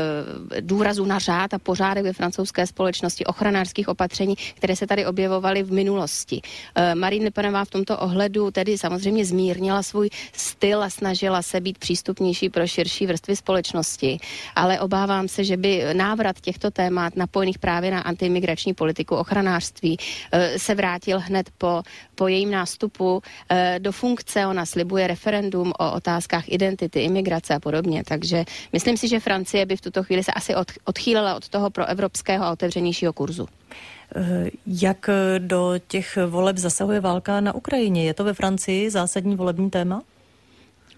důrazů 0.61 1.05
na 1.05 1.19
řád 1.19 1.55
a 1.55 1.59
pořádek 1.59 2.05
ve 2.05 2.13
francouzské 2.13 2.67
společnosti, 2.67 3.25
ochranářských 3.25 3.89
opatření, 3.89 4.37
které 4.55 4.77
se 4.77 4.87
tady 4.87 5.07
objevovaly 5.07 5.63
v 5.63 5.73
minulosti. 5.73 6.41
Uh, 6.77 7.01
Marine 7.01 7.25
Le 7.25 7.31
Penová 7.31 7.65
v 7.65 7.71
tomto 7.71 7.99
ohledu 7.99 8.51
tedy 8.51 8.79
samozřejmě 8.79 9.25
zmírnila 9.25 9.83
svůj 9.83 10.11
styl 10.33 10.83
a 10.83 10.91
snažila 10.91 11.43
se 11.43 11.61
být 11.61 11.79
přístupnější 11.79 12.49
pro 12.49 12.67
širší 12.67 13.07
vrstvy 13.07 13.37
společnosti, 13.37 13.54
ale 14.57 14.81
obávám 14.81 15.29
se, 15.29 15.45
že 15.45 15.57
by 15.57 15.85
návrat 15.93 16.41
těchto 16.41 16.71
témat 16.71 17.17
napojených 17.17 17.59
právě 17.59 17.91
na 17.91 18.01
antimigrační 18.01 18.75
politiku, 18.75 19.17
ochranářství 19.17 19.99
eh, 20.33 20.59
se 20.59 20.75
vrátil 20.75 21.21
hned 21.21 21.51
po, 21.59 21.83
po 22.15 22.29
jejím 22.29 22.51
nástupu 22.51 23.23
eh, 23.49 23.79
do 23.79 23.93
funkce. 23.93 24.47
Ona 24.47 24.67
slibuje 24.67 25.07
referendum 25.07 25.73
o 25.79 25.93
otázkách 25.93 26.45
identity, 26.49 27.01
imigrace 27.01 27.55
a 27.55 27.61
podobně. 27.61 28.03
Takže 28.05 28.45
myslím 28.73 28.97
si, 28.97 29.09
že 29.09 29.21
Francie 29.21 29.67
by 29.67 29.77
v 29.77 29.81
tuto 29.81 30.03
chvíli 30.03 30.25
se 30.25 30.33
asi 30.33 30.55
od, 30.55 30.73
odchýlila 30.85 31.35
od 31.35 31.49
toho 31.49 31.71
pro 31.71 31.87
evropského 31.87 32.45
a 32.45 32.53
otevřenějšího 32.53 33.13
kurzu. 33.13 33.49
Eh, 34.17 34.51
jak 34.67 35.11
do 35.39 35.75
těch 35.89 36.19
voleb 36.27 36.57
zasahuje 36.59 37.01
válka 37.01 37.41
na 37.41 37.55
Ukrajině? 37.55 38.05
Je 38.05 38.15
to 38.15 38.25
ve 38.25 38.35
Francii 38.35 38.91
zásadní 38.91 39.37
volební 39.37 39.71
téma? 39.71 40.03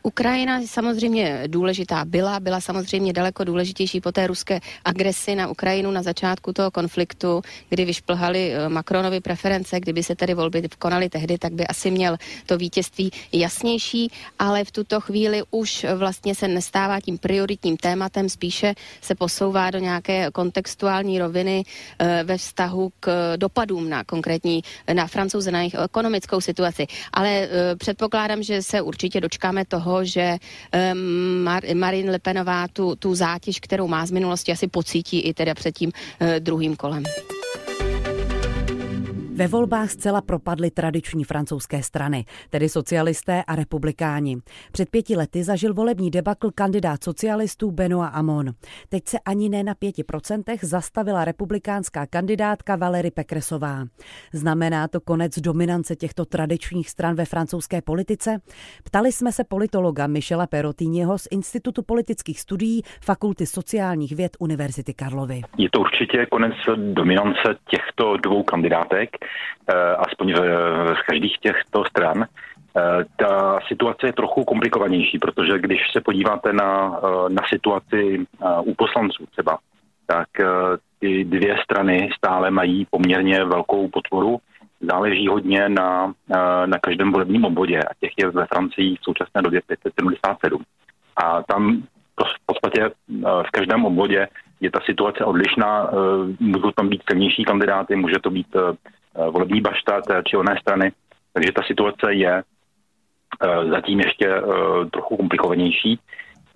Ukrajina 0.07 0.61
samozřejmě 0.67 1.43
důležitá 1.47 2.05
byla, 2.05 2.41
byla 2.41 2.61
samozřejmě 2.61 3.13
daleko 3.13 3.45
důležitější 3.45 4.01
po 4.01 4.13
té 4.13 4.27
ruské 4.27 4.61
agresi 4.85 5.35
na 5.35 5.49
Ukrajinu 5.49 5.91
na 5.91 6.03
začátku 6.03 6.53
toho 6.53 6.71
konfliktu, 6.71 7.43
kdy 7.69 7.85
vyšplhaly 7.85 8.53
eh, 8.55 8.69
Macronovy 8.69 9.21
preference, 9.21 9.81
kdyby 9.81 10.03
se 10.03 10.15
tedy 10.17 10.35
volby 10.35 10.69
konaly 10.79 11.09
tehdy, 11.09 11.39
tak 11.39 11.53
by 11.53 11.67
asi 11.67 11.91
měl 11.91 12.17
to 12.47 12.59
vítězství 12.59 13.11
jasnější, 13.33 14.11
ale 14.39 14.65
v 14.65 14.71
tuto 14.71 15.01
chvíli 15.01 15.43
už 15.51 15.87
vlastně 15.95 16.35
se 16.35 16.49
nestává 16.49 17.01
tím 17.01 17.19
prioritním 17.19 17.77
tématem, 17.77 18.29
spíše 18.29 18.75
se 19.01 19.15
posouvá 19.15 19.71
do 19.71 19.79
nějaké 19.79 20.31
kontextuální 20.31 21.19
roviny 21.19 21.65
eh, 21.99 22.23
ve 22.25 22.39
vztahu 22.39 22.93
k 23.01 23.37
dopadům 23.37 23.91
na 23.91 24.05
konkrétní, 24.05 24.63
na 24.93 25.07
francouze, 25.07 25.51
na 25.51 25.59
jejich 25.59 25.75
ekonomickou 25.75 26.41
situaci. 26.41 26.87
Ale 27.13 27.29
eh, 27.29 27.77
předpokládám, 27.77 28.43
že 28.43 28.63
se 28.63 28.81
určitě 28.81 29.21
dočkáme 29.21 29.65
toho, 29.65 29.96
že 30.05 30.37
Mar- 31.45 31.75
Marine 31.75 32.11
Le 32.11 32.19
Penová 32.19 32.69
tu, 32.69 32.97
tu 32.97 33.15
zátěž, 33.15 33.61
kterou 33.61 33.89
má 33.89 34.07
z 34.07 34.11
minulosti, 34.11 34.53
asi 34.53 34.69
pocítí 34.69 35.21
i 35.21 35.35
teda 35.35 35.55
před 35.55 35.79
tím 35.79 35.93
eh, 36.21 36.41
druhým 36.41 36.77
kolem. 36.77 37.03
Ve 39.37 39.47
volbách 39.47 39.91
zcela 39.91 40.21
propadly 40.21 40.71
tradiční 40.71 41.25
francouzské 41.25 41.83
strany, 41.83 42.25
tedy 42.51 42.69
socialisté 42.69 43.45
a 43.47 43.57
republikáni. 43.57 44.37
Před 44.73 44.91
pěti 44.91 45.17
lety 45.17 45.45
zažil 45.45 45.75
volební 45.75 46.11
debakl 46.11 46.51
kandidát 46.55 47.05
socialistů 47.05 47.71
Benoit 47.71 48.11
Amon. 48.13 48.51
Teď 48.89 49.09
se 49.09 49.19
ani 49.19 49.49
ne 49.49 49.63
na 49.63 49.75
pěti 49.75 50.05
procentech 50.05 50.65
zastavila 50.65 51.25
republikánská 51.25 52.07
kandidátka 52.07 52.77
Valery 52.77 53.11
Pekresová. 53.11 53.85
Znamená 54.33 54.89
to 54.89 55.01
konec 55.01 55.39
dominance 55.39 55.97
těchto 55.97 56.25
tradičních 56.25 56.91
stran 56.91 57.15
ve 57.15 57.25
francouzské 57.25 57.83
politice? 57.83 58.39
Ptali 58.85 59.13
jsme 59.13 59.33
se 59.33 59.45
politologa 59.45 60.07
Michela 60.07 60.47
Perotíněho 60.47 61.19
z 61.19 61.29
Institutu 61.31 61.83
politických 61.83 62.41
studií 62.41 62.83
Fakulty 63.05 63.47
sociálních 63.47 64.13
věd 64.13 64.37
Univerzity 64.39 64.95
Karlovy. 64.95 65.41
Je 65.59 65.71
to 65.71 65.81
určitě 65.81 66.27
konec 66.27 66.55
dominance 66.93 67.57
těchto 67.71 68.17
dvou 68.17 68.43
kandidátek. 68.43 69.26
Eh, 69.69 69.97
aspoň 69.99 70.35
z 71.01 71.03
každých 71.07 71.39
těchto 71.39 71.85
stran. 71.85 72.23
Eh, 72.23 73.05
ta 73.17 73.59
situace 73.69 74.07
je 74.07 74.13
trochu 74.13 74.45
komplikovanější, 74.45 75.19
protože 75.19 75.59
když 75.59 75.81
se 75.93 76.01
podíváte 76.01 76.53
na, 76.53 77.01
eh, 77.05 77.29
na 77.29 77.43
situaci 77.49 78.27
u 78.63 78.75
poslanců 78.75 79.27
třeba, 79.33 79.59
tak 80.07 80.29
ty 81.01 81.25
dvě 81.25 81.57
strany 81.65 82.11
stále 82.17 82.51
mají 82.51 82.87
poměrně 82.91 83.45
velkou 83.45 83.89
podporu. 83.89 84.39
Záleží 84.81 85.29
hodně 85.29 85.69
na, 85.69 86.13
na 86.67 86.79
každém 86.81 87.13
volebním 87.13 87.45
obvodě 87.45 87.79
a 87.79 87.95
těch 88.01 88.11
je 88.19 88.31
ve 88.31 88.47
Francii 88.47 88.97
v 88.97 89.05
současné 89.05 89.43
době 89.43 89.61
577. 89.67 90.63
A 91.17 91.43
tam 91.43 91.83
v 92.17 92.47
podstatě 92.47 92.91
v 93.19 93.51
každém 93.53 93.85
obvodě 93.85 94.29
je 94.61 94.71
ta 94.71 94.81
situace 94.87 95.25
odlišná. 95.25 95.91
Můžou 96.41 96.71
tam 96.71 96.89
být 96.89 97.03
silnější 97.11 97.45
kandidáty, 97.45 97.97
může 97.97 98.19
to 98.23 98.31
být 98.31 98.57
volební 99.31 99.61
bašta 99.61 100.01
té 100.01 100.23
či 100.27 100.37
oné 100.37 100.57
strany. 100.61 100.93
Takže 101.33 101.53
ta 101.53 101.63
situace 101.63 102.15
je 102.15 102.43
eh, 102.43 103.71
zatím 103.71 104.01
ještě 104.01 104.29
eh, 104.29 104.43
trochu 104.93 105.17
komplikovanější. 105.17 105.99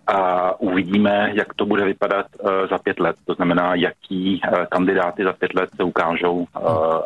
a 0.07 0.61
uvidíme, 0.61 1.31
jak 1.35 1.55
to 1.55 1.67
bude 1.67 1.85
vypadat 1.85 2.27
za 2.71 2.79
pět 2.79 3.01
let. 3.01 3.17
To 3.27 3.35
znamená, 3.35 3.75
jaký 3.75 4.41
kandidáty 4.71 5.25
za 5.25 5.33
pět 5.33 5.55
let 5.55 5.71
se 5.77 5.83
ukážou 5.83 6.47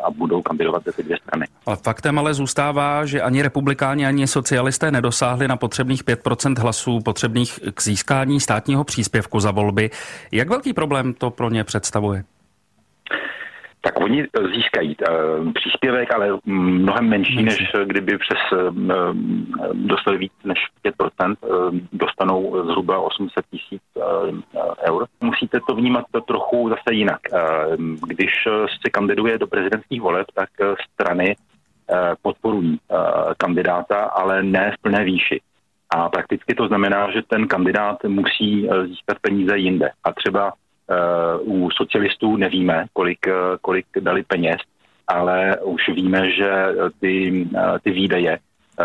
a 0.03 0.11
budou 0.11 0.41
kandidovat 0.41 0.83
ze 0.85 0.91
ty 0.91 1.03
dvě 1.03 1.17
strany. 1.17 1.45
Ale 1.65 1.75
faktem 1.75 2.19
ale 2.19 2.33
zůstává, 2.33 3.05
že 3.05 3.21
ani 3.21 3.41
republikáni, 3.41 4.05
ani 4.05 4.27
socialisté 4.27 4.91
nedosáhli 4.91 5.47
na 5.47 5.57
potřebných 5.57 6.03
5% 6.03 6.61
hlasů 6.61 6.99
potřebných 6.99 7.59
k 7.73 7.81
získání 7.81 8.39
státního 8.39 8.83
příspěvku 8.83 9.39
za 9.39 9.51
volby. 9.51 9.89
Jak 10.31 10.49
velký 10.49 10.73
problém 10.73 11.13
to 11.13 11.31
pro 11.31 11.49
ně 11.49 11.63
představuje? 11.63 12.23
Tak 13.85 13.99
oni 13.99 14.27
získají 14.55 14.95
uh, 14.97 15.51
příspěvek, 15.53 16.13
ale 16.13 16.37
mnohem 16.45 17.09
menší, 17.09 17.43
než 17.43 17.71
kdyby 17.85 18.17
přes 18.17 18.39
uh, 18.51 18.75
dostali 19.73 20.17
víc 20.17 20.31
než 20.43 20.59
5%, 20.85 21.35
uh, 21.41 21.75
dostanou 21.93 22.65
zhruba 22.65 22.99
800 22.99 23.45
tisíc 23.51 23.81
uh, 23.93 24.39
eur. 24.89 25.07
Musíte 25.21 25.59
to 25.67 25.75
vnímat 25.75 26.05
to 26.11 26.21
trochu 26.21 26.69
zase 26.69 26.93
jinak. 26.93 27.19
Uh, 27.31 27.75
když 28.07 28.31
se 28.83 28.89
kandiduje 28.91 29.37
do 29.37 29.47
prezidentských 29.47 30.01
voleb, 30.01 30.27
tak 30.33 30.49
strany 30.93 31.35
uh, 31.35 31.97
podporují 32.21 32.79
uh, 32.91 32.97
kandidáta, 33.37 34.03
ale 34.03 34.43
ne 34.43 34.71
v 34.71 34.81
plné 34.81 35.03
výši. 35.03 35.41
A 35.89 36.09
prakticky 36.09 36.55
to 36.55 36.67
znamená, 36.67 37.11
že 37.11 37.21
ten 37.27 37.47
kandidát 37.47 38.03
musí 38.03 38.69
získat 38.87 39.17
peníze 39.21 39.57
jinde. 39.57 39.89
A 40.03 40.11
třeba 40.11 40.51
Eh, 40.51 40.64
u 41.41 41.69
socialistů 41.71 42.37
nevíme, 42.37 42.85
kolik, 42.93 43.27
eh, 43.27 43.33
kolik 43.61 43.85
dali 43.99 44.23
peněz, 44.23 44.57
ale 45.07 45.57
už 45.59 45.89
víme, 45.89 46.31
že 46.31 46.67
ty, 46.99 47.45
eh, 47.57 47.79
ty 47.83 47.91
výdaje 47.91 48.39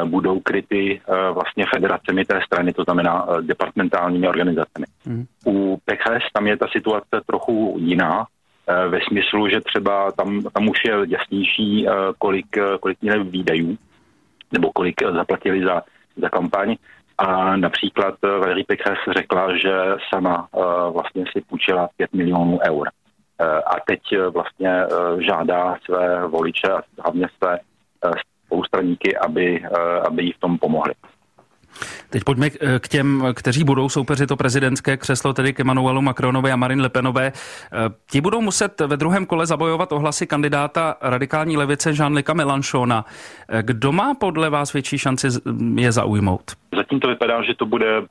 budou 0.04 0.40
kryty 0.40 1.00
vlastně 1.32 1.64
federacemi 1.74 2.24
té 2.24 2.40
strany, 2.46 2.72
to 2.72 2.84
znamená 2.84 3.26
departmentálními 3.40 4.28
organizacemi. 4.28 4.86
Mm. 5.06 5.24
U 5.46 5.78
PKS 5.84 6.22
tam 6.32 6.46
je 6.46 6.56
ta 6.56 6.66
situace 6.72 7.20
trochu 7.26 7.76
jiná, 7.78 8.26
ve 8.88 8.98
smyslu, 9.08 9.48
že 9.48 9.60
třeba 9.60 10.12
tam, 10.12 10.42
tam 10.42 10.68
už 10.68 10.78
je 10.84 10.94
jasnější, 11.08 11.86
kolik, 12.18 12.46
kolik 12.80 13.02
měli 13.02 13.24
výdajů, 13.24 13.78
nebo 14.52 14.72
kolik 14.72 15.02
zaplatili 15.02 15.64
za, 15.64 15.82
za 16.16 16.28
kampaň, 16.28 16.76
a 17.20 17.56
například 17.56 18.14
eh, 18.24 18.28
Valérie 18.28 18.64
Pécresse 18.64 19.12
řekla, 19.16 19.56
že 19.56 19.72
sama 20.14 20.48
eh, 20.54 20.60
vlastně 20.92 21.24
si 21.32 21.40
půjčila 21.40 21.88
5 21.96 22.12
milionů 22.12 22.58
eur. 22.68 22.88
Eh, 23.40 23.44
a 23.46 23.80
teď 23.86 24.00
vlastně 24.32 24.82
žádá 25.18 25.76
své 25.84 26.26
voliče 26.26 26.68
a 26.72 26.82
hlavně 27.02 27.26
své 27.36 27.58
spolustraníky, 28.46 29.16
aby, 29.16 29.64
aby 30.06 30.24
jí 30.24 30.32
v 30.32 30.40
tom 30.40 30.58
pomohli. 30.58 30.94
Teď 32.10 32.24
pojďme 32.24 32.50
k 32.78 32.88
těm, 32.88 33.24
kteří 33.34 33.64
budou 33.64 33.88
soupeřit 33.88 34.30
o 34.30 34.36
prezidentské 34.36 34.96
křeslo, 34.96 35.32
tedy 35.32 35.52
k 35.52 35.60
Emmanuelu 35.60 36.02
Macronovi 36.02 36.52
a 36.52 36.56
Marine 36.56 36.82
Le 36.82 36.88
Penové. 36.88 37.32
Eh, 37.32 37.78
ti 38.10 38.20
budou 38.20 38.40
muset 38.40 38.80
ve 38.80 38.96
druhém 38.96 39.26
kole 39.26 39.46
zabojovat 39.46 39.92
ohlasy 39.92 40.26
kandidáta 40.26 40.96
radikální 41.00 41.56
levice 41.56 41.90
Jean-Luca 41.90 42.34
Mélenchona. 42.34 43.04
Eh, 43.48 43.62
kdo 43.62 43.92
má 43.92 44.14
podle 44.14 44.50
vás 44.50 44.72
větší 44.72 44.98
šanci 44.98 45.26
je 45.74 45.92
zaujmout? 45.92 46.42
Zatím 46.76 47.00
to 47.00 47.08
vypadá, 47.08 47.42
že 47.42 47.54
to 47.54 47.66
bude 47.66 48.02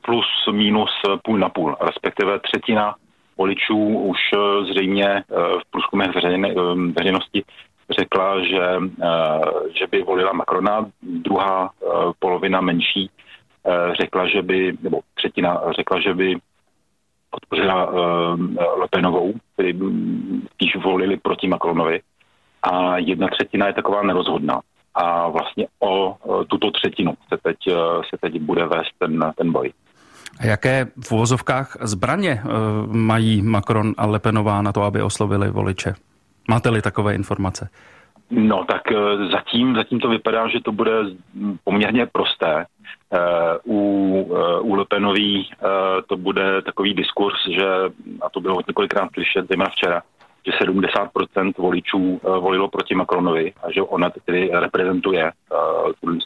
plus 0.00 0.26
minus 0.52 0.90
půl 1.24 1.38
na 1.38 1.48
půl, 1.48 1.76
respektive 1.80 2.40
třetina 2.40 2.94
voličů 3.38 3.78
už 3.98 4.18
eh, 4.34 4.64
zřejmě 4.64 5.24
v 5.30 5.70
průzkumech 5.70 6.10
veřejnosti 6.96 7.44
řekla, 7.90 8.44
že, 8.44 8.64
eh, 9.02 9.40
že 9.78 9.86
by 9.90 10.02
volila 10.02 10.32
Macrona, 10.32 10.86
druhá 11.02 11.70
eh, 11.70 11.86
polovina 12.18 12.60
menší 12.60 13.10
eh, 13.10 13.94
řekla, 14.00 14.28
že 14.28 14.42
by, 14.42 14.76
nebo 14.82 15.00
třetina 15.14 15.60
řekla, 15.76 16.00
že 16.00 16.14
by 16.14 16.36
podpořila 17.30 17.92
Lepenovou, 18.80 19.32
který 19.54 19.72
spíš 20.52 20.76
volili 20.84 21.16
proti 21.16 21.48
Macronovi 21.48 22.00
a 22.62 22.98
jedna 22.98 23.28
třetina 23.28 23.66
je 23.66 23.72
taková 23.72 24.02
nerozhodná. 24.02 24.60
A 24.94 25.28
vlastně 25.28 25.66
o 25.80 26.16
tuto 26.48 26.70
třetinu 26.70 27.14
se 27.28 27.38
teď, 27.42 27.56
se 28.10 28.16
teď 28.20 28.40
bude 28.40 28.66
vést 28.66 28.92
ten, 28.98 29.32
ten 29.36 29.52
boj. 29.52 29.72
A 30.40 30.46
jaké 30.46 30.86
v 31.04 31.12
uvozovkách 31.12 31.76
zbraně 31.80 32.42
mají 32.86 33.42
Macron 33.42 33.94
a 33.96 34.06
Lepenová 34.06 34.62
na 34.62 34.72
to, 34.72 34.82
aby 34.82 35.02
oslovili 35.02 35.50
voliče? 35.50 35.94
Máte-li 36.48 36.82
takové 36.82 37.14
informace? 37.14 37.68
No 38.34 38.64
tak 38.64 38.92
eh, 38.92 38.96
zatím, 39.32 39.74
zatím 39.74 40.00
to 40.00 40.08
vypadá, 40.08 40.48
že 40.48 40.60
to 40.60 40.72
bude 40.72 40.92
poměrně 41.64 42.06
prosté. 42.06 42.66
Eh, 43.12 43.18
u, 43.66 43.80
eh, 44.36 44.60
u 44.60 44.74
Lepenový 44.74 45.50
to 46.06 46.16
bude 46.16 46.62
takový 46.62 46.94
diskurs, 46.94 47.48
že, 47.48 47.66
a 48.22 48.30
to 48.30 48.40
bylo 48.40 48.62
několikrát 48.66 49.08
slyšet, 49.14 49.48
zejména 49.48 49.70
včera, 49.70 50.02
že 50.46 50.52
70% 50.52 51.58
voličů 51.58 52.20
volilo 52.24 52.68
proti 52.68 52.94
Macronovi 52.94 53.52
a 53.62 53.72
že 53.72 53.82
ona 53.82 54.10
tedy 54.10 54.50
reprezentuje 54.52 55.32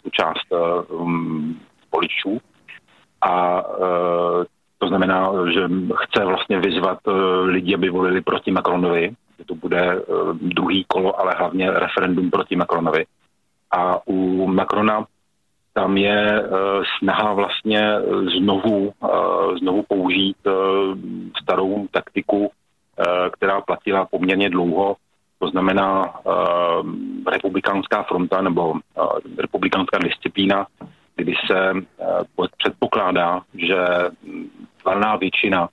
tu 0.03 0.11
část 0.11 0.53
um, 0.89 1.61
voličů. 1.93 2.41
A 3.23 3.63
to 4.79 4.89
znamená, 4.89 5.31
že 5.53 5.69
chce 5.95 6.25
vlastně 6.25 6.61
vyzvat 6.61 6.99
lidi, 7.43 7.75
aby 7.75 7.91
volili 7.91 8.21
proti 8.21 8.51
Macronovi 8.51 9.15
to 9.45 9.55
bude 9.55 9.81
eh, 9.81 10.03
druhý 10.41 10.85
kolo, 10.89 11.21
ale 11.21 11.35
hlavně 11.39 11.71
referendum 11.71 12.31
proti 12.31 12.57
Macronovi. 12.57 13.05
A 13.71 14.07
u 14.07 14.47
Macrona 14.47 15.07
tam 15.73 15.97
je 15.97 16.43
eh, 16.43 16.49
snaha 16.99 17.33
vlastně 17.33 17.93
znovu, 18.39 18.93
eh, 19.05 19.59
znovu 19.59 19.83
použít 19.89 20.37
starou 21.43 21.87
taktiku, 21.91 22.51
která 23.33 23.61
platila 23.61 24.07
poměrně 24.07 24.51
dlouho, 24.51 24.97
to 25.39 25.49
znamená 25.49 26.15
republikánská 27.33 28.03
fronta 28.03 28.41
nebo 28.41 28.75
republikánská 29.39 29.99
disciplína, 29.99 30.67
kdy 31.17 31.35
se 31.47 31.73
předpokládá, 32.59 33.41
že 33.55 33.77
valná 34.85 35.17
většina 35.17 35.69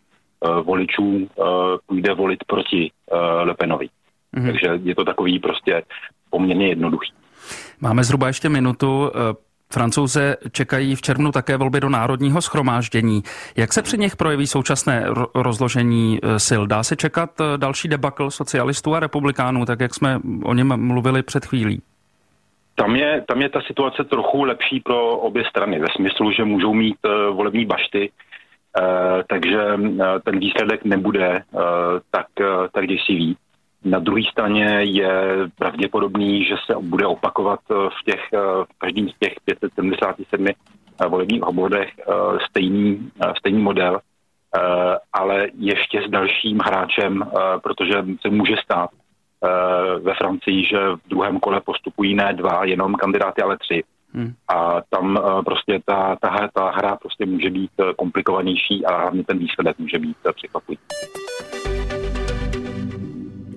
voličů 0.63 1.27
eh, 1.39 1.43
půjde 1.86 2.13
volit 2.13 2.43
proti 2.47 2.91
eh, 3.12 3.15
Le 3.17 3.53
Penovi. 3.53 3.88
Mm-hmm. 4.36 4.45
Takže 4.45 4.79
je 4.84 4.95
to 4.95 5.06
takový 5.06 5.39
prostě 5.39 5.84
poměrně 6.29 6.67
jednoduchý. 6.67 7.12
Máme 7.82 8.03
zhruba 8.03 8.27
ještě 8.27 8.49
minutu. 8.49 9.12
Francouze 9.73 10.38
čekají 10.51 10.95
v 10.95 11.01
červnu 11.01 11.32
také 11.32 11.58
volby 11.58 11.79
do 11.79 11.89
národního 11.89 12.41
schromáždění. 12.41 13.23
Jak 13.58 13.73
se 13.73 13.82
při 13.82 13.97
nich 13.97 14.15
projeví 14.15 14.47
současné 14.47 15.06
rozložení 15.36 16.19
sil? 16.47 16.62
Dá 16.67 16.84
se 16.84 16.95
čekat 16.95 17.29
další 17.58 17.88
debakl 17.88 18.29
socialistů 18.29 18.95
a 18.95 18.99
republikánů, 18.99 19.65
tak 19.65 19.79
jak 19.79 19.93
jsme 19.93 20.19
o 20.43 20.53
něm 20.53 20.88
mluvili 20.88 21.23
před 21.23 21.45
chvílí? 21.45 21.82
Tam 22.75 22.95
je, 22.95 23.23
tam 23.27 23.41
je 23.41 23.49
ta 23.49 23.62
situace 23.62 24.03
trochu 24.03 24.43
lepší 24.43 24.79
pro 24.79 25.17
obě 25.17 25.43
strany, 25.49 25.79
ve 25.79 25.88
smyslu, 25.95 26.32
že 26.32 26.43
můžou 26.43 26.73
mít 26.73 26.97
volební 27.32 27.65
bašty, 27.65 28.10
Eh, 28.10 28.33
takže 29.29 29.59
eh, 29.59 30.19
ten 30.23 30.39
výsledek 30.39 30.86
nebude 30.86 31.27
eh, 31.27 31.59
tak, 32.12 32.27
tak 32.71 32.88
děsivý. 32.88 33.38
Na 33.86 33.99
druhé 33.99 34.21
straně 34.31 34.65
je 34.81 35.12
pravděpodobný, 35.57 36.45
že 36.45 36.55
se 36.65 36.75
bude 36.81 37.05
opakovat 37.05 37.59
v 37.69 38.03
těch 38.05 38.21
v 38.63 38.77
každým 38.77 39.09
z 39.09 39.13
těch 39.19 39.33
577 39.45 40.47
volebních 41.09 41.43
obvodech 41.43 41.89
stejný, 42.49 43.12
stejný 43.38 43.62
model, 43.62 43.99
ale 45.13 45.47
ještě 45.57 46.01
s 46.07 46.09
dalším 46.09 46.59
hráčem, 46.59 47.23
protože 47.63 47.93
se 48.21 48.29
může 48.29 48.55
stát 48.63 48.89
ve 50.01 50.13
Francii, 50.13 50.65
že 50.65 50.77
v 50.79 51.09
druhém 51.09 51.39
kole 51.39 51.62
postupují 51.62 52.15
ne 52.15 52.33
dva 52.33 52.65
jenom 52.65 52.95
kandidáty, 52.95 53.41
ale 53.41 53.57
tři. 53.57 53.83
Hmm. 54.13 54.34
A 54.47 54.82
tam 54.89 55.15
uh, 55.15 55.43
prostě 55.43 55.80
ta, 55.86 56.15
ta, 56.15 56.49
ta 56.54 56.71
hra 56.71 56.95
prostě 56.95 57.26
může 57.26 57.49
být 57.49 57.71
eh, 57.80 57.93
komplikovanější 57.93 58.86
a 58.86 58.97
hlavně 58.97 59.23
ten 59.23 59.38
výsledek 59.38 59.80
může 59.80 59.99
být 59.99 60.17
uh, 60.26 60.32
překvapující. 60.32 60.84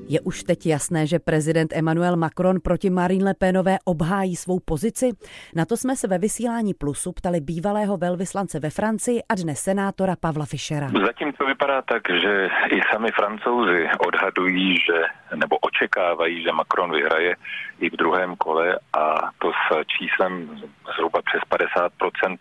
Je 0.08 0.20
už 0.20 0.42
teď 0.42 0.66
jasné, 0.66 1.06
že 1.06 1.18
prezident 1.18 1.72
Emmanuel 1.74 2.16
Macron 2.16 2.60
proti 2.60 2.90
Marine 2.90 3.24
Le 3.24 3.34
Penové 3.34 3.76
obhájí 3.84 4.36
svou 4.36 4.60
pozici? 4.60 5.10
Na 5.54 5.64
to 5.64 5.76
jsme 5.76 5.96
se 5.96 6.08
ve 6.08 6.18
vysílání 6.18 6.74
Plusu 6.74 7.12
ptali 7.12 7.40
bývalého 7.40 7.96
velvyslance 7.96 8.60
ve 8.60 8.70
Francii 8.70 9.22
a 9.28 9.34
dnes 9.34 9.60
senátora 9.60 10.16
Pavla 10.20 10.46
Fischera. 10.46 10.88
Zatím 11.06 11.32
to 11.32 11.46
vypadá 11.46 11.82
tak, 11.82 12.02
že 12.22 12.48
i 12.70 12.80
sami 12.92 13.10
francouzi 13.12 13.88
odhadují, 13.98 14.76
že 14.76 15.02
nebo 15.36 15.56
očekávají, 15.58 16.42
že 16.42 16.52
Macron 16.52 16.92
vyhraje 16.92 17.36
i 17.80 17.90
v 17.90 17.96
druhém 17.96 18.36
kole 18.36 18.78
a 18.92 19.30
to 19.38 19.52
s 19.52 19.86
číslem 19.98 20.60
zhruba 20.94 21.20
přes 21.22 21.40
50% 21.50 22.36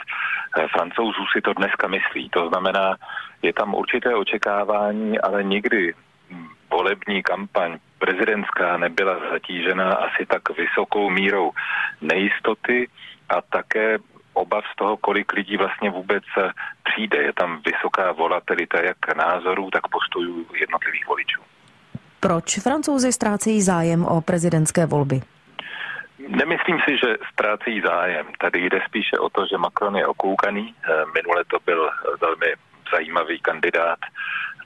francouzů 0.71 1.23
si 1.33 1.41
to 1.41 1.53
dneska 1.53 1.87
myslí. 1.87 2.29
To 2.29 2.47
znamená, 2.49 2.95
je 3.41 3.53
tam 3.53 3.75
určité 3.75 4.15
očekávání, 4.15 5.19
ale 5.19 5.43
nikdy 5.43 5.93
volební 6.71 7.23
kampaň 7.23 7.77
prezidentská 7.99 8.77
nebyla 8.77 9.19
zatížena 9.31 9.93
asi 9.93 10.25
tak 10.25 10.57
vysokou 10.57 11.09
mírou 11.09 11.51
nejistoty 12.01 12.89
a 13.29 13.41
také 13.41 13.97
obav 14.33 14.63
z 14.73 14.75
toho, 14.75 14.97
kolik 14.97 15.33
lidí 15.33 15.57
vlastně 15.57 15.89
vůbec 15.89 16.23
přijde. 16.83 17.21
Je 17.21 17.33
tam 17.33 17.61
vysoká 17.65 18.11
volatilita 18.11 18.81
jak 18.81 19.15
názorů, 19.15 19.71
tak 19.71 19.87
postojů 19.87 20.45
jednotlivých 20.59 21.07
voličů. 21.07 21.41
Proč 22.19 22.59
francouzi 22.59 23.11
ztrácejí 23.11 23.61
zájem 23.61 24.05
o 24.05 24.21
prezidentské 24.21 24.85
volby? 24.85 25.21
Nemyslím 26.27 26.79
si, 26.85 26.97
že 26.97 27.17
ztrácejí 27.31 27.81
zájem. 27.81 28.25
Tady 28.37 28.65
jde 28.65 28.81
spíše 28.87 29.17
o 29.17 29.29
to, 29.29 29.45
že 29.45 29.57
Macron 29.57 29.95
je 29.95 30.07
okoukaný. 30.07 30.75
Minule 31.13 31.43
to 31.47 31.57
byl 31.65 31.89
velmi 32.21 32.53
zajímavý 32.93 33.39
kandidát. 33.39 33.99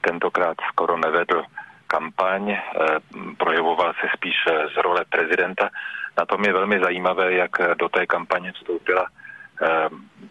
Tentokrát 0.00 0.56
skoro 0.68 0.96
nevedl 0.96 1.42
kampaň, 1.90 2.56
projevoval 3.38 3.92
se 4.00 4.06
spíš 4.16 4.36
z 4.74 4.76
role 4.82 5.04
prezidenta. 5.10 5.70
Na 6.18 6.24
tom 6.26 6.44
je 6.44 6.52
velmi 6.52 6.80
zajímavé, 6.80 7.32
jak 7.32 7.50
do 7.78 7.88
té 7.88 8.06
kampaně 8.06 8.52
vstoupila 8.52 9.06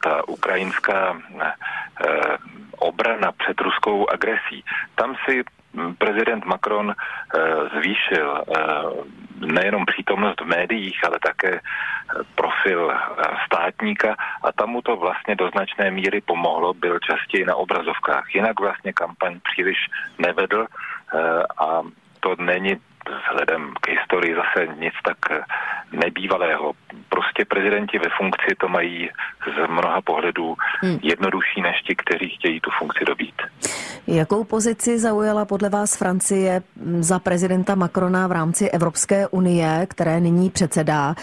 ta 0.04 0.28
ukrajinská 0.28 1.18
obrana 2.80 3.32
před 3.32 3.62
ruskou 3.62 4.10
agresí. 4.10 4.64
Tam 4.96 5.16
si 5.26 5.44
prezident 5.98 6.46
Macron 6.46 6.96
zvýšil 7.76 8.44
nejenom 9.40 9.86
přítomnost 9.86 10.42
v 10.42 10.46
médiích, 10.46 11.00
ale 11.08 11.20
také 11.20 11.60
profil 12.36 12.94
státníka 13.46 14.16
a 14.44 14.52
tam 14.52 14.70
mu 14.70 14.82
to 14.82 14.96
vlastně 14.96 15.36
do 15.36 15.50
značné 15.50 15.92
míry 15.92 16.22
pomohlo, 16.22 16.74
byl 16.74 17.00
častěji 17.00 17.46
na 17.46 17.56
obrazovkách. 17.56 18.36
Jinak 18.36 18.60
vlastně 18.60 18.94
kampaň 18.94 19.40
příliš 19.52 19.78
nevedl 20.18 20.66
a 21.58 21.82
to 22.20 22.36
není 22.40 22.76
vzhledem 23.10 23.74
k 23.82 23.90
historii 23.90 24.36
zase 24.36 24.68
nic 24.80 24.94
tak 25.06 25.18
nebývalého. 25.92 26.74
Prostě 27.10 27.46
prezidenti 27.46 28.00
ve 28.00 28.10
funkci 28.18 28.56
to 28.58 28.68
mají 28.68 29.10
z 29.46 29.68
mnoha 29.68 30.02
pohledů 30.02 30.56
hmm. 30.82 31.00
jednodušší 31.04 31.62
než 31.62 31.82
ti, 31.82 31.96
kteří 31.96 32.30
chtějí 32.30 32.60
tu 32.60 32.70
funkci 32.80 33.06
dobít. 33.06 33.36
Jakou 34.08 34.44
pozici 34.44 35.00
zaujala 35.00 35.46
podle 35.46 35.70
vás 35.70 35.98
Francie 35.98 36.62
za 37.00 37.20
prezidenta 37.20 37.76
Macrona 37.76 38.28
v 38.28 38.32
rámci 38.32 38.70
Evropské 38.70 39.28
unie, 39.28 39.88
které 39.90 40.20
nyní 40.20 40.50
předsedá? 40.50 41.16